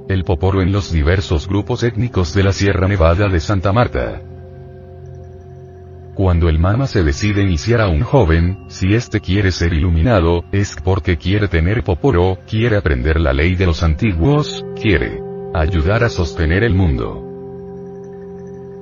[0.08, 4.22] El poporo en los diversos grupos étnicos de la Sierra Nevada de Santa Marta.
[6.16, 10.76] Cuando el mama se decide iniciar a un joven, si éste quiere ser iluminado, es
[10.84, 15.20] porque quiere tener poporo, quiere aprender la ley de los antiguos, quiere
[15.54, 17.22] ayudar a sostener el mundo.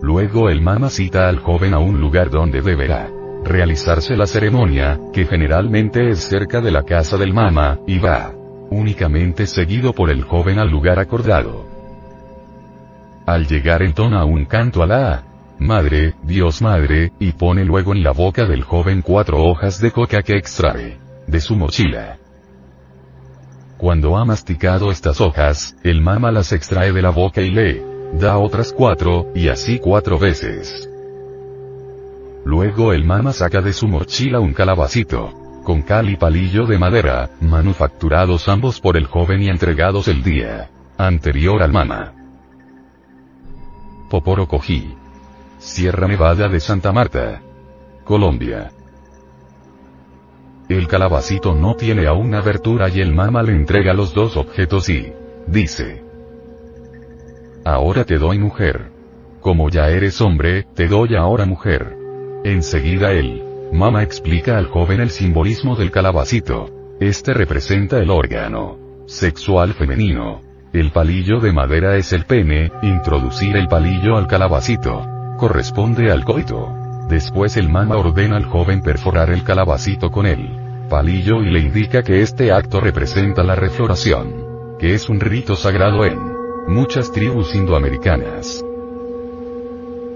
[0.02, 5.26] Luego el mama cita al joven a un lugar donde deberá realizarse la ceremonia, que
[5.26, 8.34] generalmente es cerca de la casa del mama, y va
[8.70, 11.66] únicamente seguido por el joven al lugar acordado.
[13.26, 15.24] Al llegar entona un canto a la
[15.60, 20.24] Madre, Dios Madre, y pone luego en la boca del joven cuatro hojas de coca
[20.24, 22.18] que extrae de su mochila.
[23.78, 28.38] Cuando ha masticado estas hojas, el mama las extrae de la boca y le da
[28.38, 30.91] otras cuatro, y así cuatro veces.
[32.52, 35.32] Luego el mama saca de su mochila un calabacito.
[35.64, 40.70] Con cal y palillo de madera, manufacturados ambos por el joven y entregados el día
[40.98, 42.14] anterior al mama.
[44.10, 44.94] Poporo Cojí.
[45.60, 47.42] Sierra Nevada de Santa Marta.
[48.04, 48.74] Colombia.
[50.68, 55.14] El calabacito no tiene aún abertura y el mama le entrega los dos objetos y
[55.48, 56.04] dice.
[57.64, 58.92] Ahora te doy mujer.
[59.40, 62.01] Como ya eres hombre, te doy ahora mujer.
[62.44, 63.44] Enseguida él.
[63.72, 66.70] Mama explica al joven el simbolismo del calabacito.
[67.00, 70.42] Este representa el órgano sexual femenino.
[70.74, 75.06] El palillo de madera es el pene, introducir el palillo al calabacito.
[75.38, 76.70] Corresponde al coito.
[77.10, 80.50] Después el mama ordena al joven perforar el calabacito con el
[80.90, 86.06] palillo y le indica que este acto representa la refloración, que es un rito sagrado
[86.06, 86.18] en
[86.68, 88.64] muchas tribus indoamericanas.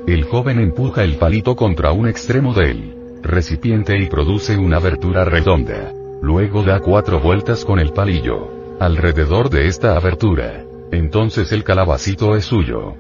[0.08, 5.92] El joven empuja el palito contra un extremo del recipiente y produce una abertura redonda.
[6.22, 8.78] Luego da cuatro vueltas con el palillo.
[8.80, 10.64] Alrededor de esta abertura.
[10.92, 12.96] Entonces el calabacito es suyo.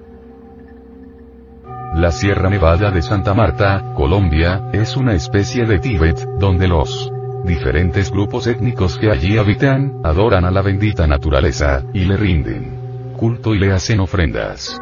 [1.95, 7.11] La Sierra Nevada de Santa Marta, Colombia, es una especie de Tíbet, donde los
[7.45, 13.55] diferentes grupos étnicos que allí habitan, adoran a la bendita naturaleza, y le rinden culto
[13.55, 14.79] y le hacen ofrendas.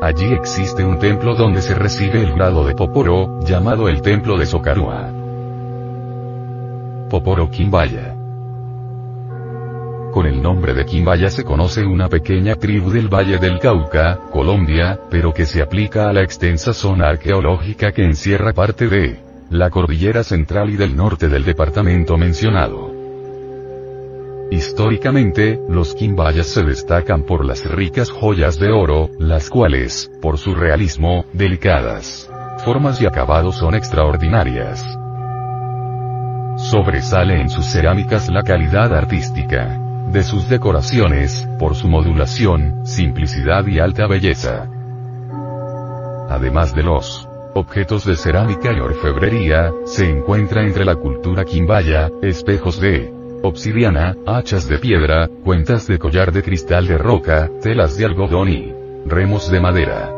[0.00, 4.46] Allí existe un templo donde se recibe el grado de Poporo, llamado el Templo de
[4.46, 5.10] Socarua.
[7.10, 8.14] Poporo Quimbaya.
[10.12, 15.00] Con el nombre de Quimbaya se conoce una pequeña tribu del Valle del Cauca, Colombia,
[15.10, 19.18] pero que se aplica a la extensa zona arqueológica que encierra parte de
[19.50, 22.97] la cordillera central y del norte del departamento mencionado.
[24.50, 30.54] Históricamente, los quimbayas se destacan por las ricas joyas de oro, las cuales, por su
[30.54, 34.84] realismo, delicadas formas y acabados son extraordinarias.
[36.58, 39.78] sobresale en sus cerámicas la calidad artística
[40.12, 44.66] de sus decoraciones, por su modulación, simplicidad y alta belleza.
[46.28, 52.80] Además de los objetos de cerámica y orfebrería, se encuentra entre la cultura quimbaya, espejos
[52.80, 58.48] de obsidiana, hachas de piedra, cuentas de collar de cristal de roca, telas de algodón
[58.48, 58.72] y
[59.06, 60.10] remos de madera.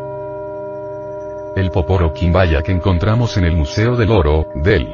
[1.56, 4.86] El poporo quimbaya que encontramos en el Museo del Oro, del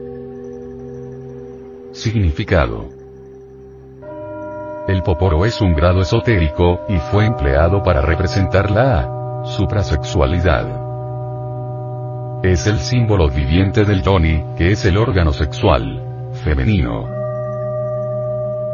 [1.92, 2.94] Significado
[4.86, 10.66] el poporo es un grado esotérico, y fue empleado para representar la suprasexualidad.
[12.42, 17.08] Es el símbolo viviente del yoni, que es el órgano sexual femenino.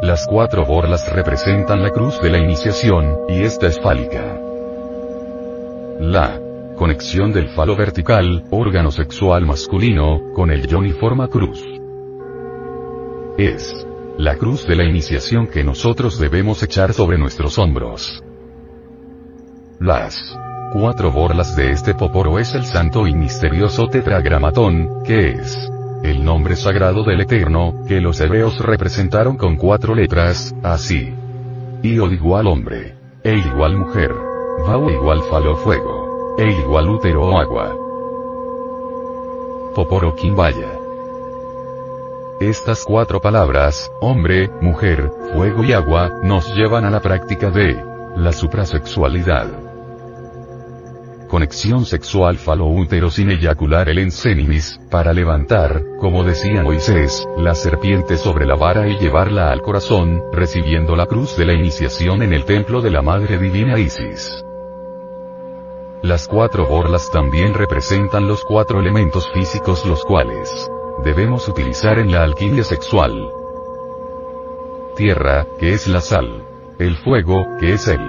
[0.01, 4.37] Las cuatro borlas representan la cruz de la iniciación, y esta es fálica.
[6.01, 6.37] La
[6.81, 11.63] conexión del falo vertical, órgano sexual masculino, con el yoni forma cruz.
[13.37, 13.85] Es
[14.17, 18.23] la cruz de la iniciación que nosotros debemos echar sobre nuestros hombros.
[19.79, 20.35] Las
[20.73, 25.55] cuatro borlas de este poporo es el santo y misterioso tetragramatón, que es
[26.01, 31.13] el nombre sagrado del Eterno, que los hebreos representaron con cuatro letras, así.
[31.83, 32.95] Iod igual hombre.
[33.23, 34.11] E igual mujer.
[34.65, 36.00] Vau igual falo fuego.
[36.37, 37.75] E igual útero o agua.
[39.75, 40.79] Poporo Kimbaya.
[42.39, 47.75] Estas cuatro palabras, hombre, mujer, fuego y agua, nos llevan a la práctica de
[48.15, 49.47] la suprasexualidad.
[51.27, 58.45] Conexión sexual falo-útero sin eyacular el ensenimis, para levantar, como decía Moisés, la serpiente sobre
[58.45, 62.81] la vara y llevarla al corazón, recibiendo la cruz de la iniciación en el templo
[62.81, 64.43] de la Madre Divina Isis.
[66.03, 70.67] Las cuatro borlas también representan los cuatro elementos físicos los cuales
[71.03, 73.31] debemos utilizar en la alquimia sexual.
[74.95, 76.43] Tierra, que es la sal.
[76.79, 78.01] El fuego, que es el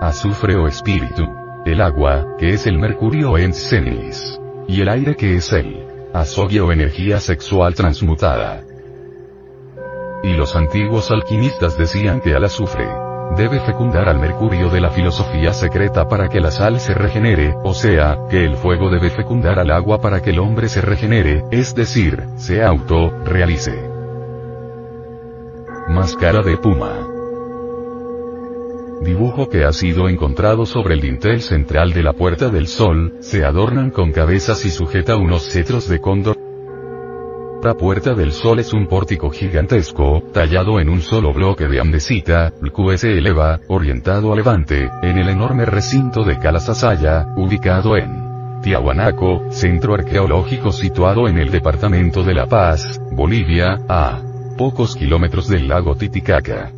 [0.00, 1.24] azufre o espíritu.
[1.66, 4.40] El agua, que es el mercurio en cenis.
[4.68, 8.62] Y el aire, que es el azogio o energía sexual transmutada.
[10.22, 15.52] Y los antiguos alquimistas decían que al azufre debe fecundar al mercurio de la filosofía
[15.52, 19.70] secreta para que la sal se regenere, o sea, que el fuego debe fecundar al
[19.70, 23.88] agua para que el hombre se regenere, es decir, se auto-realice.
[25.88, 27.06] Máscara de puma.
[29.02, 33.44] Dibujo que ha sido encontrado sobre el dintel central de la Puerta del Sol, se
[33.44, 36.49] adornan con cabezas y sujeta unos cetros de cóndor
[37.62, 42.52] la Puerta del Sol es un pórtico gigantesco, tallado en un solo bloque de andesita,
[42.62, 48.60] el cual se eleva, orientado a levante, en el enorme recinto de Calasasaya, ubicado en
[48.62, 54.22] Tiahuanaco, centro arqueológico situado en el departamento de La Paz, Bolivia, a
[54.56, 56.72] pocos kilómetros del lago Titicaca.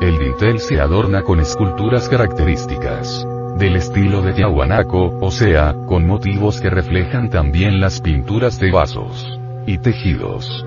[0.00, 3.26] El dintel se adorna con esculturas características
[3.60, 9.38] del estilo de Tiahuanaco, o sea, con motivos que reflejan también las pinturas de vasos
[9.66, 10.64] y tejidos.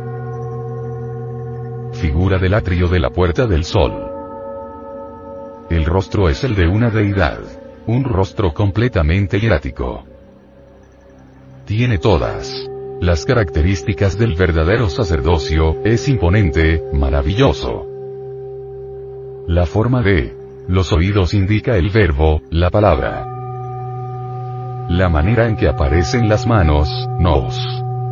[1.93, 3.93] Figura del atrio de la Puerta del Sol.
[5.71, 7.39] El rostro es el de una deidad.
[7.87, 10.05] Un rostro completamente hierático.
[11.65, 12.69] Tiene todas
[13.01, 17.87] las características del verdadero sacerdocio, es imponente, maravilloso.
[19.47, 23.25] La forma de los oídos indica el verbo, la palabra.
[24.89, 27.57] La manera en que aparecen las manos, nos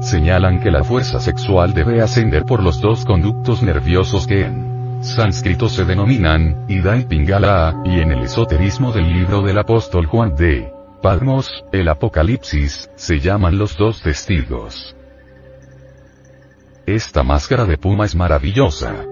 [0.01, 5.69] señalan que la fuerza sexual debe ascender por los dos conductos nerviosos que en sánscrito
[5.69, 10.71] se denominan, Ida y Pingala, y en el esoterismo del libro del apóstol Juan de
[11.01, 14.95] Palmos, el Apocalipsis, se llaman los dos testigos.
[16.85, 19.05] Esta máscara de puma es maravillosa.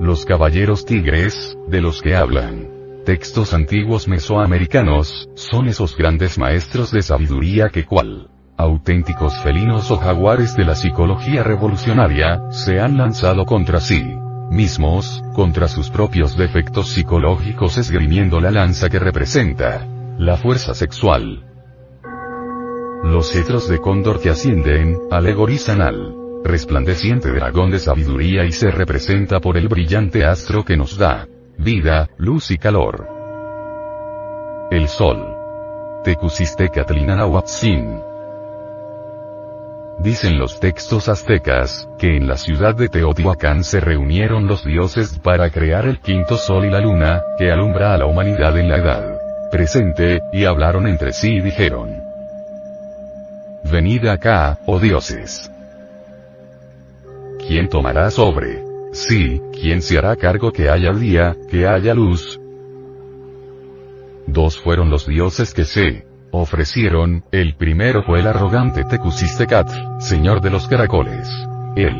[0.00, 2.76] Los caballeros tigres, de los que hablan
[3.06, 8.28] textos antiguos mesoamericanos, son esos grandes maestros de sabiduría que cual
[8.58, 14.02] auténticos felinos o jaguares de la psicología revolucionaria, se han lanzado contra sí
[14.50, 19.86] mismos, contra sus propios defectos psicológicos esgrimiendo la lanza que representa
[20.18, 21.44] la fuerza sexual.
[23.02, 29.40] Los cetros de cóndor que ascienden, alegorizan al resplandeciente dragón de sabiduría y se representa
[29.40, 31.26] por el brillante astro que nos da
[31.58, 33.08] vida, luz y calor.
[34.70, 35.34] el sol.
[36.04, 38.00] Tecusistecatlinanahuatzin.
[40.00, 45.50] Dicen los textos aztecas, que en la ciudad de Teotihuacán se reunieron los dioses para
[45.50, 49.16] crear el quinto sol y la luna, que alumbra a la humanidad en la edad
[49.50, 52.02] presente, y hablaron entre sí y dijeron,
[53.64, 55.50] Venid acá, oh dioses.
[57.46, 58.64] ¿Quién tomará sobre?
[58.92, 62.40] Sí, ¿quién se hará cargo que haya día, que haya luz?
[64.26, 70.50] Dos fueron los dioses que se ofrecieron, el primero fue el arrogante Tecusistecatl, señor de
[70.50, 71.28] los caracoles.
[71.76, 71.94] El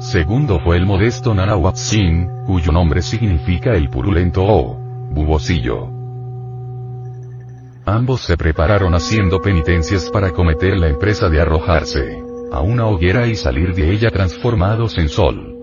[0.00, 4.74] segundo fue el modesto Nanahuatzin, cuyo nombre significa el purulento o
[5.12, 5.90] bubosillo.
[7.86, 13.34] Ambos se prepararon haciendo penitencias para cometer la empresa de arrojarse a una hoguera y
[13.34, 15.54] salir de ella transformados en sol.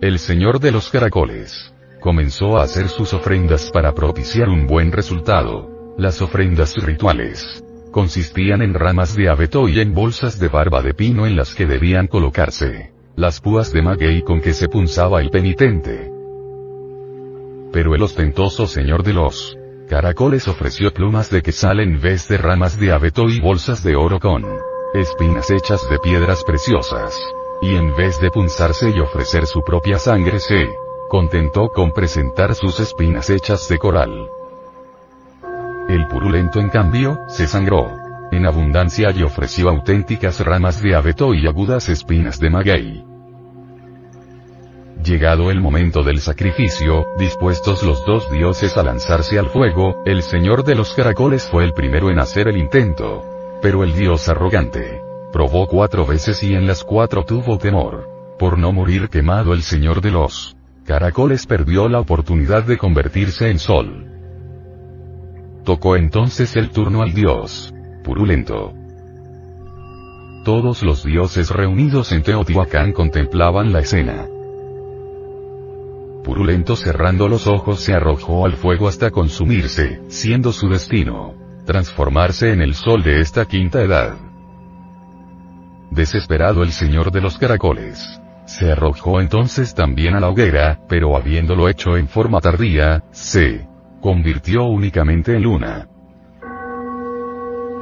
[0.00, 5.94] El señor de los caracoles comenzó a hacer sus ofrendas para propiciar un buen resultado.
[5.98, 11.26] Las ofrendas rituales consistían en ramas de abeto y en bolsas de barba de pino
[11.26, 16.10] en las que debían colocarse las púas de maguey con que se punzaba el penitente.
[17.72, 19.56] Pero el ostentoso señor de los
[19.88, 24.18] Caracoles ofreció plumas de quesal en vez de ramas de abeto y bolsas de oro
[24.18, 24.44] con
[25.00, 27.18] espinas hechas de piedras preciosas.
[27.62, 30.68] Y en vez de punzarse y ofrecer su propia sangre se
[31.08, 34.28] contentó con presentar sus espinas hechas de coral.
[35.88, 41.46] El purulento en cambio, se sangró en abundancia y ofreció auténticas ramas de abeto y
[41.46, 43.04] agudas espinas de maguey.
[45.04, 50.64] Llegado el momento del sacrificio, dispuestos los dos dioses a lanzarse al fuego, el señor
[50.64, 53.35] de los caracoles fue el primero en hacer el intento.
[53.62, 55.00] Pero el dios arrogante,
[55.32, 58.08] probó cuatro veces y en las cuatro tuvo temor.
[58.38, 63.58] Por no morir quemado el señor de los caracoles perdió la oportunidad de convertirse en
[63.58, 64.06] sol.
[65.64, 68.72] Tocó entonces el turno al dios, purulento.
[70.44, 74.28] Todos los dioses reunidos en Teotihuacán contemplaban la escena.
[76.22, 81.45] Purulento cerrando los ojos se arrojó al fuego hasta consumirse, siendo su destino.
[81.66, 84.14] Transformarse en el sol de esta quinta edad.
[85.90, 88.20] Desesperado el señor de los caracoles.
[88.44, 93.66] Se arrojó entonces también a la hoguera, pero habiéndolo hecho en forma tardía, se
[94.00, 95.88] convirtió únicamente en luna.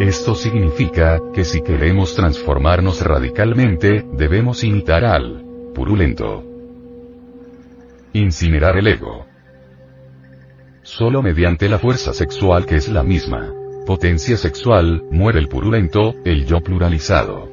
[0.00, 6.42] Esto significa, que si queremos transformarnos radicalmente, debemos imitar al purulento.
[8.14, 9.26] Incinerar el ego.
[10.82, 13.52] Solo mediante la fuerza sexual que es la misma
[13.84, 17.48] potencia sexual, muere el purulento, el yo pluralizado.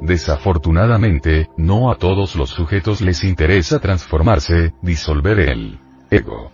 [0.00, 5.78] Desafortunadamente, no a todos los sujetos les interesa transformarse, disolver el
[6.10, 6.50] ego.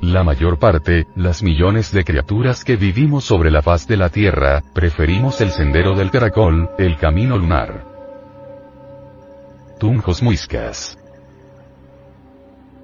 [0.00, 4.62] La mayor parte, las millones de criaturas que vivimos sobre la faz de la Tierra,
[4.72, 7.84] preferimos el sendero del caracol, el camino lunar.
[9.78, 10.99] Tunjos Muiscas.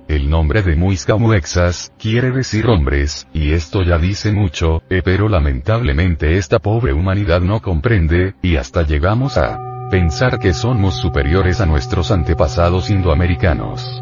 [0.09, 5.28] El nombre de Muisca Muexas, quiere decir hombres, y esto ya dice mucho, eh, pero
[5.28, 11.66] lamentablemente esta pobre humanidad no comprende, y hasta llegamos a pensar que somos superiores a
[11.66, 14.00] nuestros antepasados indoamericanos.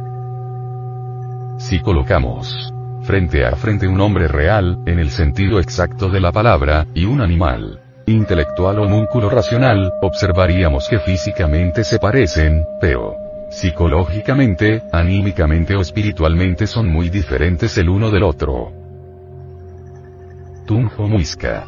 [1.56, 6.86] Si colocamos frente a frente un hombre real, en el sentido exacto de la palabra,
[6.92, 13.23] y un animal, intelectual o múnculo racional, observaríamos que físicamente se parecen, pero
[13.54, 18.72] psicológicamente, anímicamente o espiritualmente son muy diferentes el uno del otro.
[20.66, 21.66] Tunjo Muisca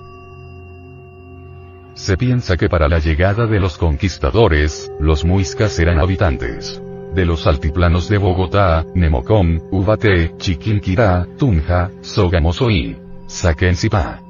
[1.95, 6.83] Se piensa que para la llegada de los conquistadores, los muiscas eran habitantes
[7.15, 14.21] de los altiplanos de Bogotá, Nemocón, Ubaté, Chiquinquirá, Tunja, Sogamoso y Saquencipa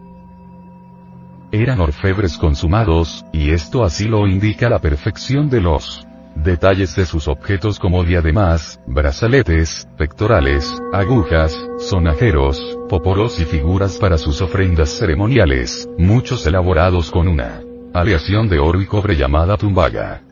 [1.53, 6.06] eran orfebres consumados, y esto así lo indica la perfección de los
[6.37, 14.41] detalles de sus objetos como diademas, brazaletes, pectorales, agujas, sonajeros, poporos y figuras para sus
[14.43, 17.63] ofrendas ceremoniales, muchos elaborados con una
[17.95, 20.23] aleación de oro y cobre llamada tumbaga.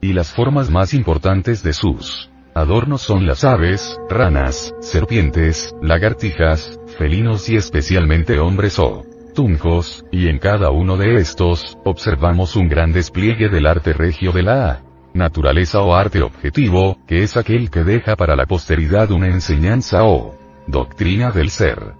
[0.00, 7.48] Y las formas más importantes de sus adornos son las aves, ranas, serpientes, lagartijas, felinos
[7.48, 9.04] y especialmente hombres o
[9.40, 14.42] tunjos, y en cada uno de estos, observamos un gran despliegue del arte regio de
[14.42, 14.82] la
[15.14, 20.34] naturaleza o arte objetivo, que es aquel que deja para la posteridad una enseñanza o
[20.66, 21.94] doctrina del ser.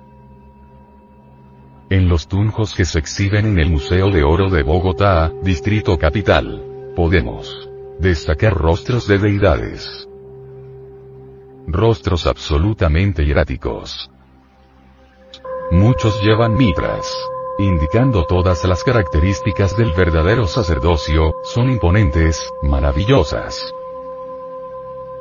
[1.88, 6.62] En los tunjos que se exhiben en el Museo de Oro de Bogotá, Distrito Capital,
[6.94, 10.06] podemos destacar rostros de deidades,
[11.66, 14.10] rostros absolutamente hieráticos.
[15.70, 17.06] Muchos llevan mitras,
[17.58, 23.72] indicando todas las características del verdadero sacerdocio, son imponentes, maravillosas.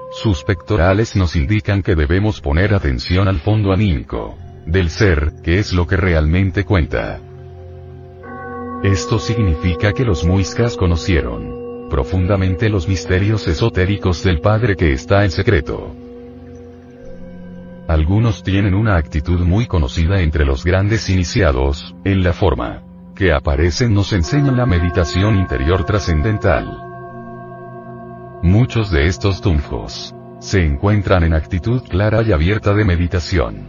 [0.09, 5.71] Sus pectorales nos indican que debemos poner atención al fondo anímico del ser, que es
[5.71, 7.21] lo que realmente cuenta.
[8.83, 15.31] Esto significa que los muiscas conocieron profundamente los misterios esotéricos del Padre que está en
[15.31, 16.08] secreto.
[17.89, 22.83] Algunos tienen una actitud muy conocida entre los grandes iniciados, en la forma
[23.15, 26.67] que aparecen nos enseñan la meditación interior trascendental.
[28.43, 33.67] Muchos de estos tunjos se encuentran en actitud clara y abierta de meditación.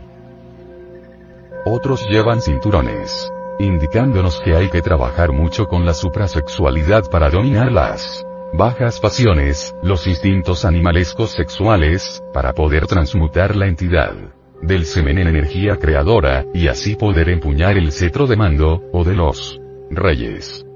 [1.65, 8.27] Otros llevan cinturones, indicándonos que hay que trabajar mucho con la suprasexualidad para dominar las
[8.53, 14.15] bajas pasiones, los instintos animalescos sexuales, para poder transmutar la entidad
[14.63, 19.15] del semen en energía creadora, y así poder empuñar el cetro de mando, o de
[19.15, 19.59] los
[19.91, 20.67] reyes.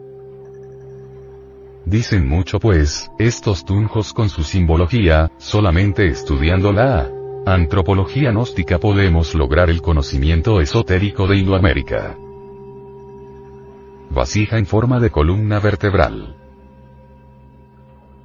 [1.85, 7.11] Dicen mucho pues, estos tunjos con su simbología, solamente estudiando la
[7.45, 12.17] antropología gnóstica podemos lograr el conocimiento esotérico de Indoamérica.
[14.09, 16.44] Vasija en forma de columna vertebral.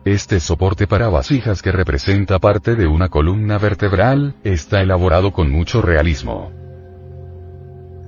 [0.05, 5.81] Este soporte para vasijas que representa parte de una columna vertebral, está elaborado con mucho
[5.81, 6.51] realismo.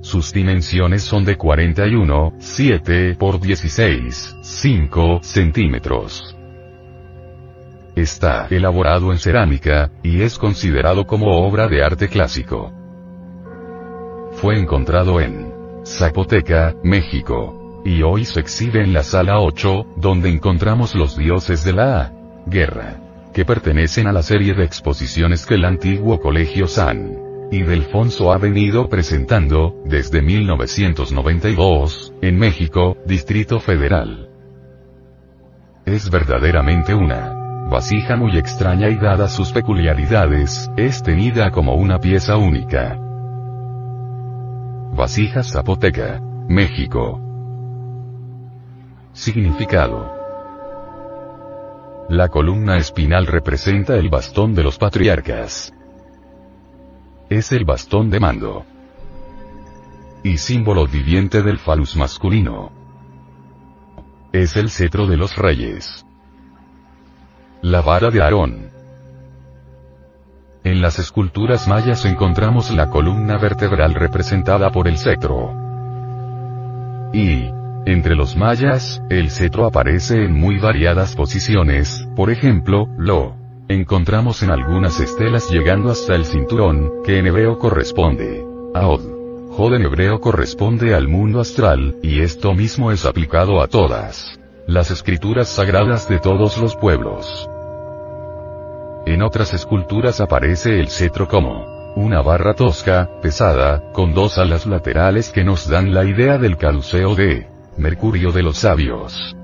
[0.00, 6.34] Sus dimensiones son de 41, 7 por 16, 5 centímetros.
[7.94, 12.72] Está elaborado en cerámica, y es considerado como obra de arte clásico.
[14.32, 15.52] Fue encontrado en
[15.84, 21.72] Zapoteca, México y hoy se exhibe en la sala 8, donde encontramos los dioses de
[21.72, 22.12] la
[22.46, 23.00] guerra,
[23.32, 27.18] que pertenecen a la serie de exposiciones que el antiguo Colegio San
[27.50, 34.30] y Delfonso ha venido presentando, desde 1992, en México, Distrito Federal.
[35.84, 37.34] Es verdaderamente una
[37.68, 42.98] vasija muy extraña y dada sus peculiaridades, es tenida como una pieza única.
[44.94, 47.31] Vasija Zapoteca, México.
[49.12, 50.10] Significado.
[52.08, 55.74] La columna espinal representa el bastón de los patriarcas.
[57.28, 58.64] Es el bastón de mando.
[60.24, 62.72] Y símbolo viviente del falus masculino.
[64.32, 66.06] Es el cetro de los reyes.
[67.60, 68.70] La vara de Aarón.
[70.64, 75.52] En las esculturas mayas encontramos la columna vertebral representada por el cetro.
[77.12, 77.50] Y,
[77.84, 83.34] entre los mayas, el cetro aparece en muy variadas posiciones, por ejemplo, lo
[83.68, 89.00] encontramos en algunas estelas llegando hasta el cinturón, que en hebreo corresponde a Od.
[89.50, 94.90] Jod en hebreo corresponde al mundo astral, y esto mismo es aplicado a todas las
[94.90, 97.48] escrituras sagradas de todos los pueblos.
[99.06, 101.66] En otras esculturas aparece el cetro como
[101.96, 107.14] una barra tosca, pesada, con dos alas laterales que nos dan la idea del caduceo
[107.14, 109.34] de Mercurio de los sabios.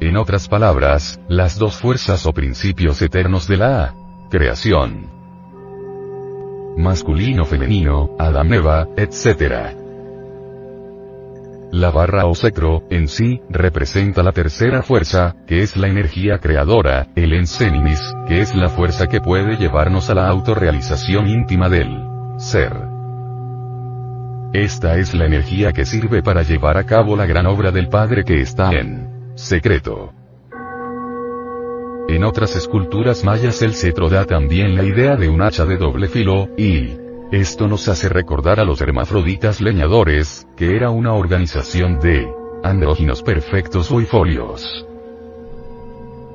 [0.00, 3.94] En otras palabras, las dos fuerzas o principios eternos de la
[4.30, 5.10] creación.
[6.78, 9.76] Masculino, femenino, Adán, Eva, etc.
[11.70, 17.08] La barra o cetro, en sí, representa la tercera fuerza, que es la energía creadora,
[17.14, 21.94] el enseninis, que es la fuerza que puede llevarnos a la autorrealización íntima del
[22.38, 22.89] ser.
[24.52, 28.24] Esta es la energía que sirve para llevar a cabo la gran obra del Padre
[28.24, 30.12] que está en secreto.
[32.08, 36.08] En otras esculturas mayas el cetro da también la idea de un hacha de doble
[36.08, 36.96] filo, y
[37.30, 42.28] esto nos hace recordar a los hermafroditas leñadores, que era una organización de
[42.64, 44.84] andróginos perfectos o folios.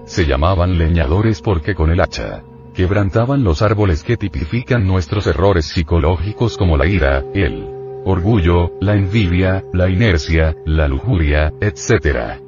[0.06, 2.44] Se llamaban leñadores porque con el hacha
[2.74, 7.75] quebrantaban los árboles que tipifican nuestros errores psicológicos como la ira, el
[8.06, 12.40] orgullo, la envidia, la inercia, la lujuria, etc.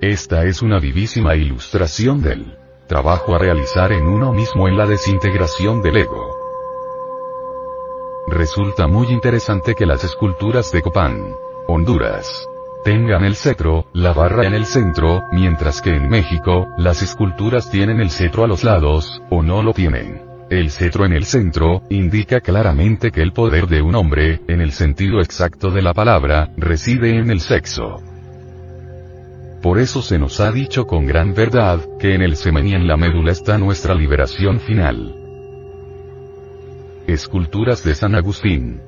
[0.00, 5.82] Esta es una vivísima ilustración del trabajo a realizar en uno mismo en la desintegración
[5.82, 6.36] del ego.
[8.28, 11.34] Resulta muy interesante que las esculturas de Copán,
[11.66, 12.46] Honduras,
[12.84, 18.00] tengan el cetro, la barra en el centro, mientras que en México, las esculturas tienen
[18.00, 20.33] el cetro a los lados, o no lo tienen.
[20.54, 24.70] El cetro en el centro, indica claramente que el poder de un hombre, en el
[24.70, 28.00] sentido exacto de la palabra, reside en el sexo.
[29.60, 32.86] Por eso se nos ha dicho con gran verdad, que en el semen y en
[32.86, 35.16] la médula está nuestra liberación final.
[37.08, 38.80] Esculturas de San Agustín.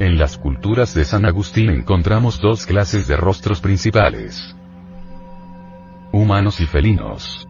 [0.00, 4.56] En las culturas de San Agustín encontramos dos clases de rostros principales.
[6.10, 7.46] Humanos y felinos.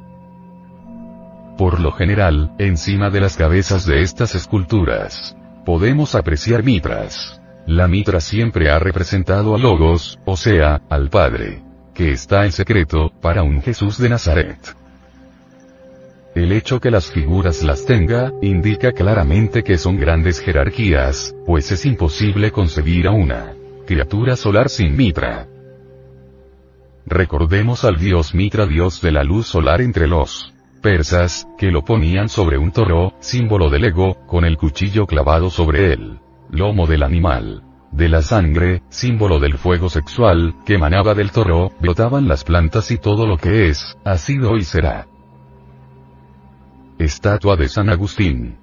[1.59, 5.37] Por lo general, encima de las cabezas de estas esculturas,
[5.67, 7.43] podemos apreciar mitras.
[7.67, 13.11] La mitra siempre ha representado a Logos, o sea, al Padre, que está en secreto,
[13.21, 14.77] para un Jesús de Nazaret.
[16.37, 21.85] El hecho que las figuras las tenga, indica claramente que son grandes jerarquías, pues es
[21.85, 23.53] imposible concebir a una
[23.85, 25.49] criatura solar sin mitra.
[27.05, 30.55] Recordemos al dios Mitra dios de la luz solar entre los
[30.89, 35.93] persas, que lo ponían sobre un toro, símbolo del ego, con el cuchillo clavado sobre
[35.93, 36.20] él
[36.51, 37.62] lomo del animal.
[37.93, 42.99] De la sangre, símbolo del fuego sexual, que emanaba del toro, brotaban las plantas y
[42.99, 45.07] todo lo que es, ha sido y será.
[46.99, 48.59] Estatua de San Agustín.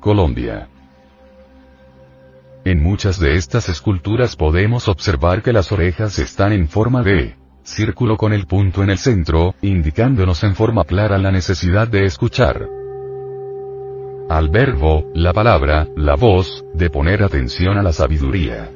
[0.00, 0.68] Colombia.
[2.64, 7.36] En muchas de estas esculturas podemos observar que las orejas están en forma de
[7.66, 12.68] círculo con el punto en el centro, indicándonos en forma clara la necesidad de escuchar
[14.28, 18.70] al verbo, la palabra, la voz, de poner atención a la sabiduría.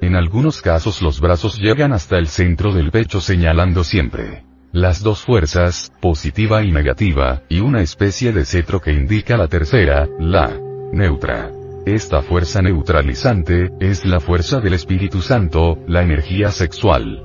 [0.00, 5.22] En algunos casos los brazos llegan hasta el centro del pecho señalando siempre las dos
[5.22, 10.56] fuerzas, positiva y negativa, y una especie de cetro que indica la tercera, la
[10.92, 11.59] neutra.
[11.90, 17.24] Esta fuerza neutralizante, es la fuerza del Espíritu Santo, la energía sexual.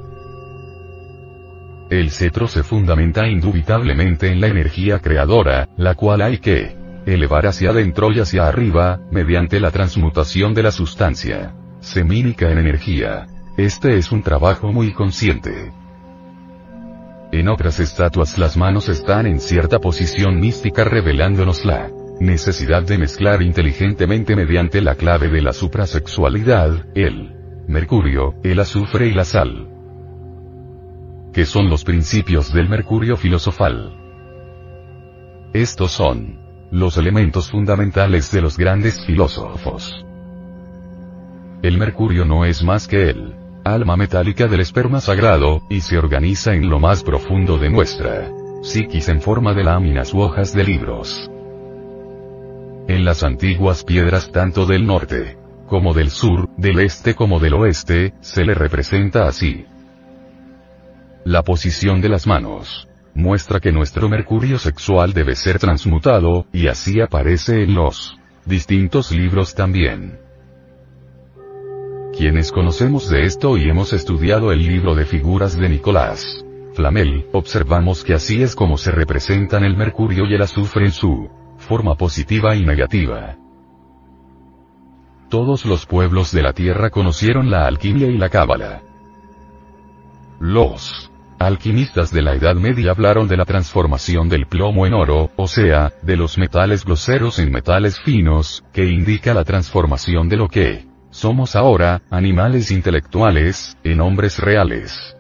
[1.91, 7.69] El cetro se fundamenta indubitablemente en la energía creadora, la cual hay que elevar hacia
[7.69, 13.27] adentro y hacia arriba, mediante la transmutación de la sustancia semínica en energía.
[13.57, 15.71] Este es un trabajo muy consciente.
[17.31, 23.41] En otras estatuas las manos están en cierta posición mística revelándonos la necesidad de mezclar
[23.41, 27.33] inteligentemente mediante la clave de la suprasexualidad, el
[27.67, 29.75] mercurio, el azufre y la sal
[31.35, 33.93] que son los principios del mercurio filosofal.
[35.53, 36.39] Estos son
[36.71, 40.05] los elementos fundamentales de los grandes filósofos.
[41.61, 43.35] El mercurio no es más que el
[43.65, 49.09] alma metálica del esperma sagrado, y se organiza en lo más profundo de nuestra psiquis
[49.09, 51.29] en forma de láminas u hojas de libros.
[52.87, 58.13] En las antiguas piedras tanto del norte, como del sur, del este como del oeste,
[58.21, 59.65] se le representa así.
[61.23, 67.01] La posición de las manos muestra que nuestro mercurio sexual debe ser transmutado, y así
[67.01, 70.19] aparece en los distintos libros también.
[72.15, 78.03] Quienes conocemos de esto y hemos estudiado el libro de figuras de Nicolás Flamel, observamos
[78.03, 81.29] que así es como se representan el mercurio y el azufre en su
[81.65, 83.35] forma positiva y negativa.
[85.29, 88.81] Todos los pueblos de la tierra conocieron la alquimia y la cábala.
[90.39, 95.47] Los Alquimistas de la Edad Media hablaron de la transformación del plomo en oro, o
[95.47, 100.85] sea, de los metales groseros en metales finos, que indica la transformación de lo que
[101.09, 105.17] somos ahora, animales intelectuales, en hombres reales.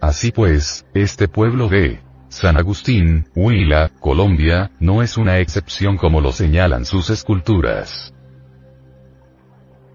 [0.00, 2.00] Así pues, este pueblo de
[2.34, 8.12] San Agustín, Huila, Colombia, no es una excepción como lo señalan sus esculturas.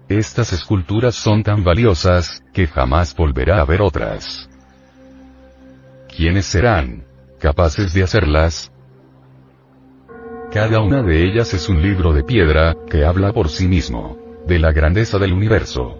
[0.08, 4.48] Estas esculturas son tan valiosas, que jamás volverá a haber otras.
[6.16, 7.04] ¿Quiénes serán
[7.38, 8.72] capaces de hacerlas?
[10.50, 14.16] Cada una de ellas es un libro de piedra, que habla por sí mismo,
[14.46, 15.98] de la grandeza del universo.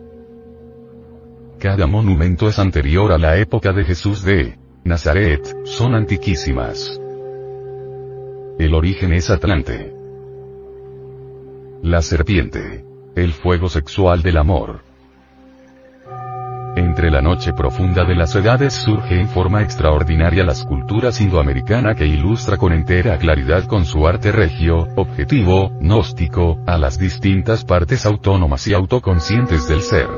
[1.58, 6.98] Cada monumento es anterior a la época de Jesús de Nazaret, son antiquísimas.
[8.58, 9.92] El origen es Atlante.
[11.82, 12.82] La serpiente.
[13.14, 14.80] El fuego sexual del amor.
[16.76, 22.06] Entre la noche profunda de las edades surge en forma extraordinaria la escultura indoamericana que
[22.06, 28.66] ilustra con entera claridad con su arte regio, objetivo, gnóstico, a las distintas partes autónomas
[28.66, 30.08] y autoconscientes del ser.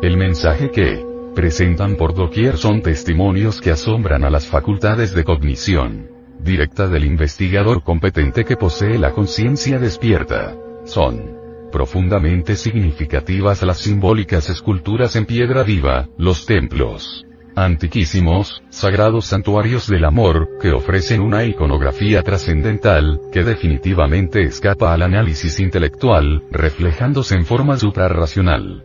[0.00, 6.14] El mensaje que presentan por doquier son testimonios que asombran a las facultades de cognición
[6.44, 10.54] directa del investigador competente que posee la conciencia despierta.
[10.84, 11.38] Son
[11.72, 17.24] profundamente significativas las simbólicas esculturas en piedra viva, los templos
[17.56, 25.60] antiquísimos, sagrados santuarios del amor, que ofrecen una iconografía trascendental, que definitivamente escapa al análisis
[25.60, 28.83] intelectual, reflejándose en forma suprarracional.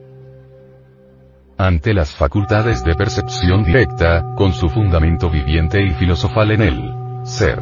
[1.60, 6.94] Ante las facultades de percepción directa, con su fundamento viviente y filosofal en el
[7.24, 7.60] ser.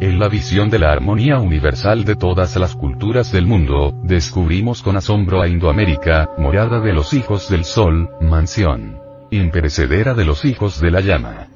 [0.00, 4.96] En la visión de la armonía universal de todas las culturas del mundo, descubrimos con
[4.96, 8.98] asombro a Indoamérica, morada de los hijos del sol, mansión
[9.30, 11.48] imperecedera de los hijos de la llama.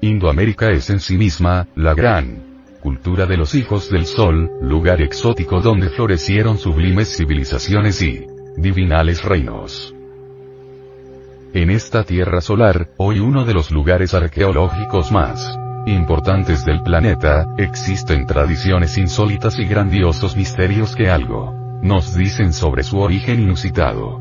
[0.00, 5.60] Indoamérica es en sí misma, la gran cultura de los hijos del sol, lugar exótico
[5.60, 8.26] donde florecieron sublimes civilizaciones y
[8.56, 9.94] divinales reinos.
[11.54, 18.26] En esta tierra solar, hoy uno de los lugares arqueológicos más importantes del planeta, existen
[18.26, 24.20] tradiciones insólitas y grandiosos misterios que algo nos dicen sobre su origen inusitado.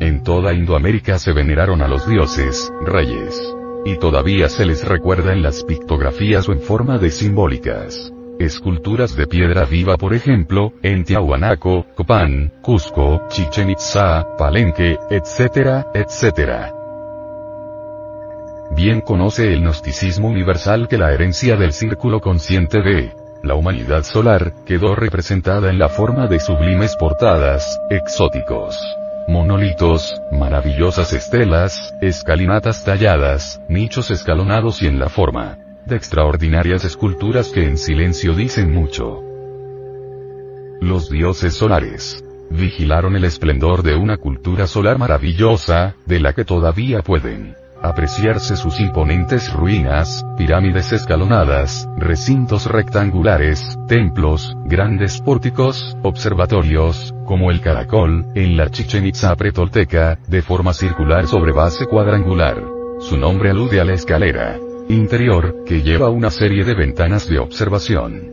[0.00, 3.54] En toda Indoamérica se veneraron a los dioses, reyes,
[3.84, 8.12] y todavía se les recuerda en las pictografías o en forma de simbólicas.
[8.38, 16.72] Esculturas de piedra viva por ejemplo, en Tiahuanaco, Copán, Cusco, Chichen Itza, Palenque, etc., etc.
[18.74, 23.12] Bien conoce el gnosticismo universal que la herencia del círculo consciente de
[23.42, 28.78] la humanidad solar, quedó representada en la forma de sublimes portadas, exóticos
[29.28, 37.64] monolitos, maravillosas estelas, escalinatas talladas, nichos escalonados y en la forma de extraordinarias esculturas que
[37.64, 39.22] en silencio dicen mucho.
[40.80, 47.02] Los dioses solares vigilaron el esplendor de una cultura solar maravillosa, de la que todavía
[47.02, 57.60] pueden apreciarse sus imponentes ruinas, pirámides escalonadas, recintos rectangulares, templos, grandes pórticos, observatorios, como el
[57.60, 62.62] caracol, en la Chichen Itza pretolteca, de forma circular sobre base cuadrangular.
[63.00, 64.60] Su nombre alude a la escalera
[64.94, 68.32] interior, que lleva una serie de ventanas de observación.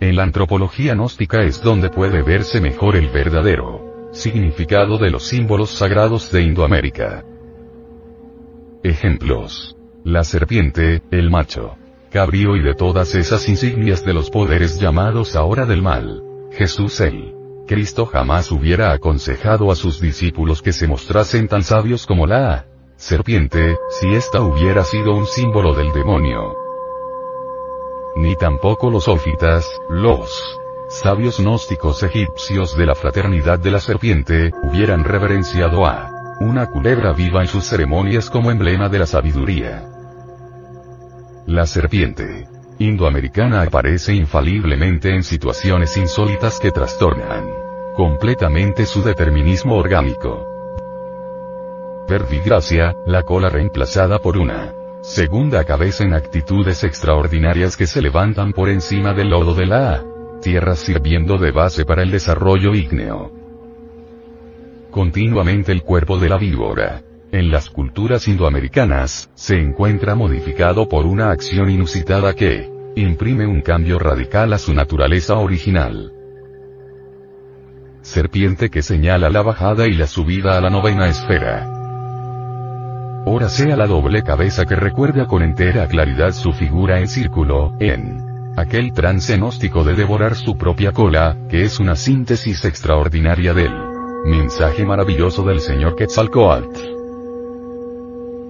[0.00, 5.70] En la antropología gnóstica es donde puede verse mejor el verdadero significado de los símbolos
[5.70, 7.24] sagrados de Indoamérica.
[8.82, 9.76] Ejemplos.
[10.04, 11.76] La serpiente, el macho.
[12.10, 16.22] Cabrío y de todas esas insignias de los poderes llamados ahora del mal.
[16.52, 17.34] Jesús el
[17.66, 23.78] Cristo jamás hubiera aconsejado a sus discípulos que se mostrasen tan sabios como la serpiente,
[23.90, 26.56] si ésta hubiera sido un símbolo del demonio.
[28.16, 35.04] Ni tampoco los ófitas, los sabios gnósticos egipcios de la fraternidad de la serpiente, hubieran
[35.04, 39.84] reverenciado a una culebra viva en sus ceremonias como emblema de la sabiduría.
[41.46, 47.50] La serpiente indoamericana aparece infaliblemente en situaciones insólitas que trastornan
[47.94, 50.55] completamente su determinismo orgánico.
[52.08, 58.68] Verdigracia, la cola reemplazada por una segunda cabeza en actitudes extraordinarias que se levantan por
[58.68, 60.04] encima del lodo de la
[60.40, 63.36] tierra sirviendo de base para el desarrollo ígneo
[64.96, 67.02] continuamente el cuerpo de la víbora.
[67.30, 73.98] En las culturas indoamericanas, se encuentra modificado por una acción inusitada que imprime un cambio
[73.98, 76.14] radical a su naturaleza original.
[78.00, 81.75] Serpiente que señala la bajada y la subida a la novena esfera.
[83.28, 88.24] Ora sea la doble cabeza que recuerda con entera claridad su figura en círculo, en
[88.56, 93.72] aquel trance gnóstico de devorar su propia cola, que es una síntesis extraordinaria del
[94.26, 96.80] Mensaje maravilloso del señor Quetzalcoatl.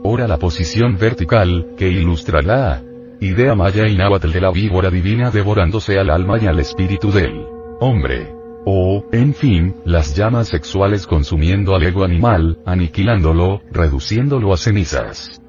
[0.04, 2.82] Ora la posición vertical, que ilustra la
[3.18, 7.46] idea maya y náhuatl de la víbora divina devorándose al alma y al espíritu del
[7.80, 8.35] hombre.
[8.68, 15.40] O, en fin, las llamas sexuales consumiendo al ego animal, aniquilándolo, reduciéndolo a cenizas.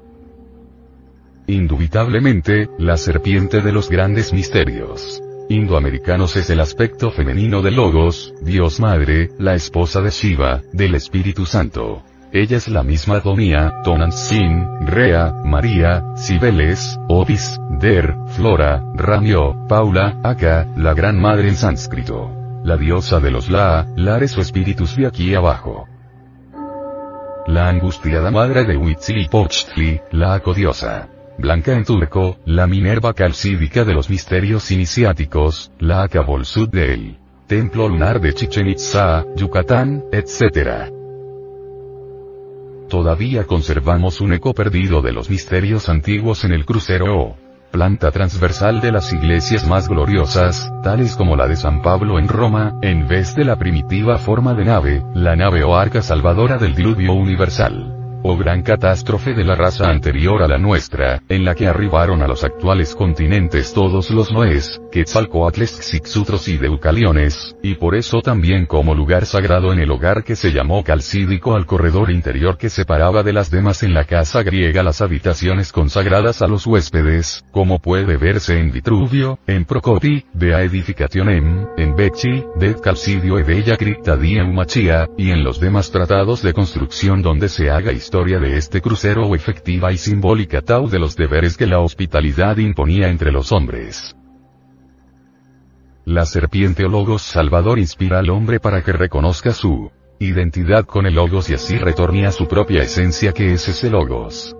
[1.48, 8.80] Indubitablemente, la serpiente de los grandes misterios indoamericanos es el aspecto femenino de Logos, Dios
[8.80, 12.02] Madre, la esposa de Shiva, del Espíritu Santo.
[12.32, 20.68] Ella es la misma Donía, Tonantzin, Rea, María, Cibeles, Otis, Der, Flora, Ramio, Paula, Aka,
[20.76, 22.37] la Gran Madre en sánscrito.
[22.64, 25.86] La diosa de los La, Lares o espíritus de aquí abajo.
[27.46, 31.08] La angustiada madre de Huitzilopochtli, la acodiosa.
[31.38, 38.20] Blanca en turco, la Minerva calcídica de los misterios iniciáticos, la Acabolsud del Templo lunar
[38.20, 40.92] de Chichen Itza, Yucatán, etc.
[42.88, 48.80] Todavía conservamos un eco perdido de los misterios antiguos en el crucero o planta transversal
[48.80, 53.34] de las iglesias más gloriosas, tales como la de San Pablo en Roma, en vez
[53.34, 57.97] de la primitiva forma de nave, la nave o arca salvadora del diluvio universal
[58.30, 62.28] o gran catástrofe de la raza anterior a la nuestra, en la que arribaron a
[62.28, 68.94] los actuales continentes todos los noes, quetzalcoatles, xixutros y deucaliones, y por eso también como
[68.94, 73.32] lugar sagrado en el hogar que se llamó calcídico al corredor interior que separaba de
[73.32, 78.58] las demás en la casa griega las habitaciones consagradas a los huéspedes, como puede verse
[78.58, 85.08] en Vitruvio, en Procopi, de Aedificationem, en Becci, de Calcidio e Bella Cripta di Eumachia,
[85.16, 89.34] y en los demás tratados de construcción donde se haga historia de este crucero o
[89.36, 94.16] efectiva y simbólica tau de los deberes que la hospitalidad imponía entre los hombres.
[96.04, 101.14] La serpiente o logos salvador inspira al hombre para que reconozca su identidad con el
[101.14, 104.56] logos y así retorne a su propia esencia que es ese logos.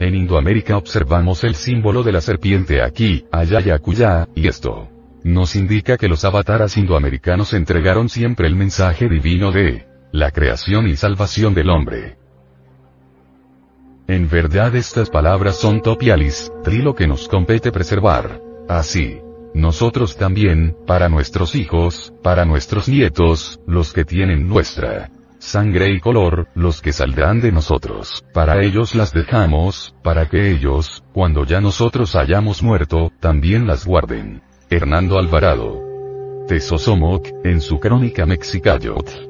[0.00, 4.88] En Indoamérica observamos el símbolo de la serpiente aquí, allá y acullá, y esto
[5.22, 10.96] nos indica que los avataras indoamericanos entregaron siempre el mensaje divino de la creación y
[10.96, 12.16] salvación del hombre.
[14.08, 18.40] En verdad estas palabras son topialis, trilo que nos compete preservar.
[18.68, 19.20] Así,
[19.54, 26.48] nosotros también, para nuestros hijos, para nuestros nietos, los que tienen nuestra sangre y color,
[26.54, 32.14] los que saldrán de nosotros, para ellos las dejamos, para que ellos, cuando ya nosotros
[32.14, 34.42] hayamos muerto, también las guarden.
[34.68, 35.82] Hernando Alvarado.
[36.46, 39.29] Tesosomoc, en su crónica Mexicayot.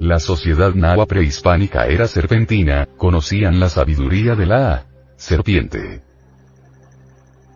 [0.00, 4.86] La sociedad nahua prehispánica era serpentina, conocían la sabiduría de la
[5.16, 6.00] serpiente.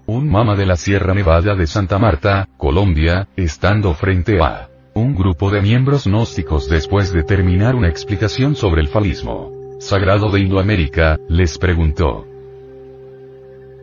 [0.04, 5.50] Un mama de la Sierra Nevada de Santa Marta, Colombia, estando frente a un grupo
[5.50, 11.56] de miembros gnósticos después de terminar una explicación sobre el falismo sagrado de Indoamérica, les
[11.56, 12.26] preguntó,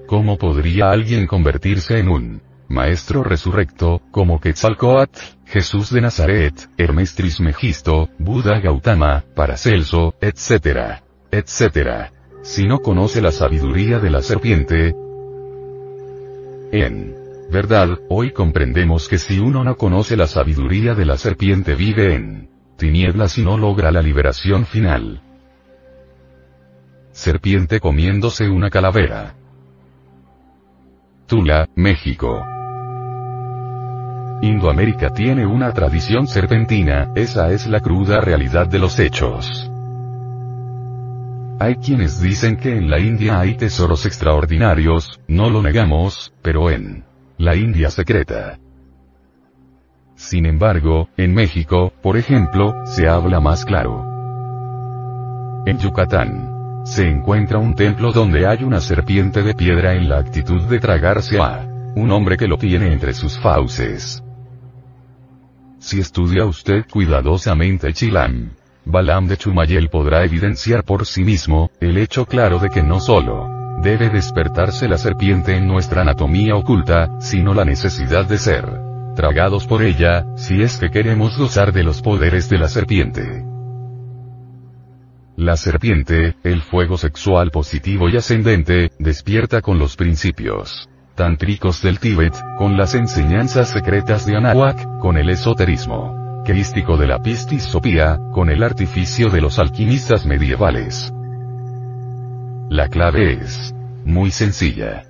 [0.06, 2.42] ¿Cómo podría alguien convertirse en un
[2.72, 11.02] maestro resurrecto, como Quetzalcoatl, Jesús de Nazaret, Hermes Trismegisto, Buda Gautama, Paracelso, etc.,
[11.32, 12.12] etc.,
[12.42, 14.96] si no conoce la sabiduría de la serpiente?
[16.72, 17.16] En
[17.52, 22.50] verdad, hoy comprendemos que si uno no conoce la sabiduría de la serpiente vive en
[22.78, 25.22] tinieblas y no logra la liberación final.
[27.12, 29.36] Serpiente comiéndose una calavera.
[31.28, 32.51] Tula, México.
[34.42, 39.72] Indoamérica tiene una tradición serpentina, esa es la cruda realidad de los hechos.
[41.60, 47.04] Hay quienes dicen que en la India hay tesoros extraordinarios, no lo negamos, pero en
[47.38, 48.58] la India secreta.
[50.16, 54.04] Sin embargo, en México, por ejemplo, se habla más claro.
[55.68, 60.64] En Yucatán, se encuentra un templo donde hay una serpiente de piedra en la actitud
[60.64, 64.24] de tragarse a un hombre que lo tiene entre sus fauces.
[65.82, 68.52] Si estudia usted cuidadosamente Chilam,
[68.86, 73.50] Balam de Chumayel podrá evidenciar por sí mismo, el hecho claro de que no solo
[73.82, 78.64] debe despertarse la serpiente en nuestra anatomía oculta, sino la necesidad de ser
[79.16, 83.44] tragados por ella, si es que queremos gozar de los poderes de la serpiente.
[85.36, 92.36] La serpiente, el fuego sexual positivo y ascendente, despierta con los principios tántricos del Tíbet,
[92.58, 98.64] con las enseñanzas secretas de Anahuac, con el esoterismo crístico de la pistisopía, con el
[98.64, 101.14] artificio de los alquimistas medievales.
[102.70, 105.04] La clave es muy sencilla.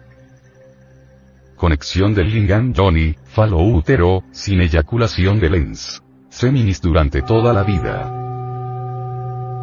[1.55, 6.01] Conexión del lingam Johnny, falo útero, sin eyaculación de lens.
[6.29, 8.11] Seminis durante toda la vida.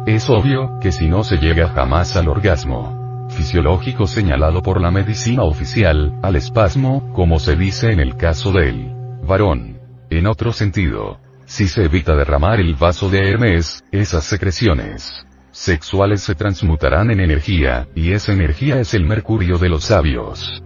[0.05, 2.98] Es obvio, que si no se llega jamás al orgasmo
[3.29, 8.91] fisiológico señalado por la medicina oficial, al espasmo, como se dice en el caso del
[9.25, 9.79] varón.
[10.09, 16.35] En otro sentido, si se evita derramar el vaso de Hermes, esas secreciones sexuales se
[16.35, 20.63] transmutarán en energía, y esa energía es el mercurio de los sabios.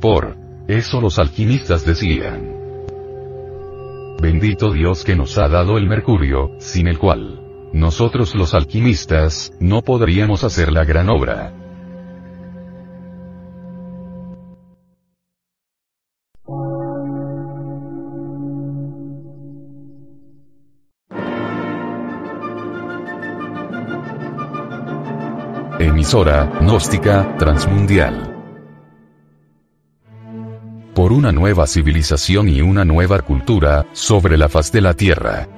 [0.00, 0.36] Por
[0.66, 2.54] eso los alquimistas decían,
[4.20, 9.82] Bendito Dios que nos ha dado el mercurio, sin el cual nosotros los alquimistas, no
[9.82, 11.52] podríamos hacer la gran obra.
[25.78, 28.34] Emisora, gnóstica, transmundial.
[30.94, 35.57] Por una nueva civilización y una nueva cultura, sobre la faz de la Tierra.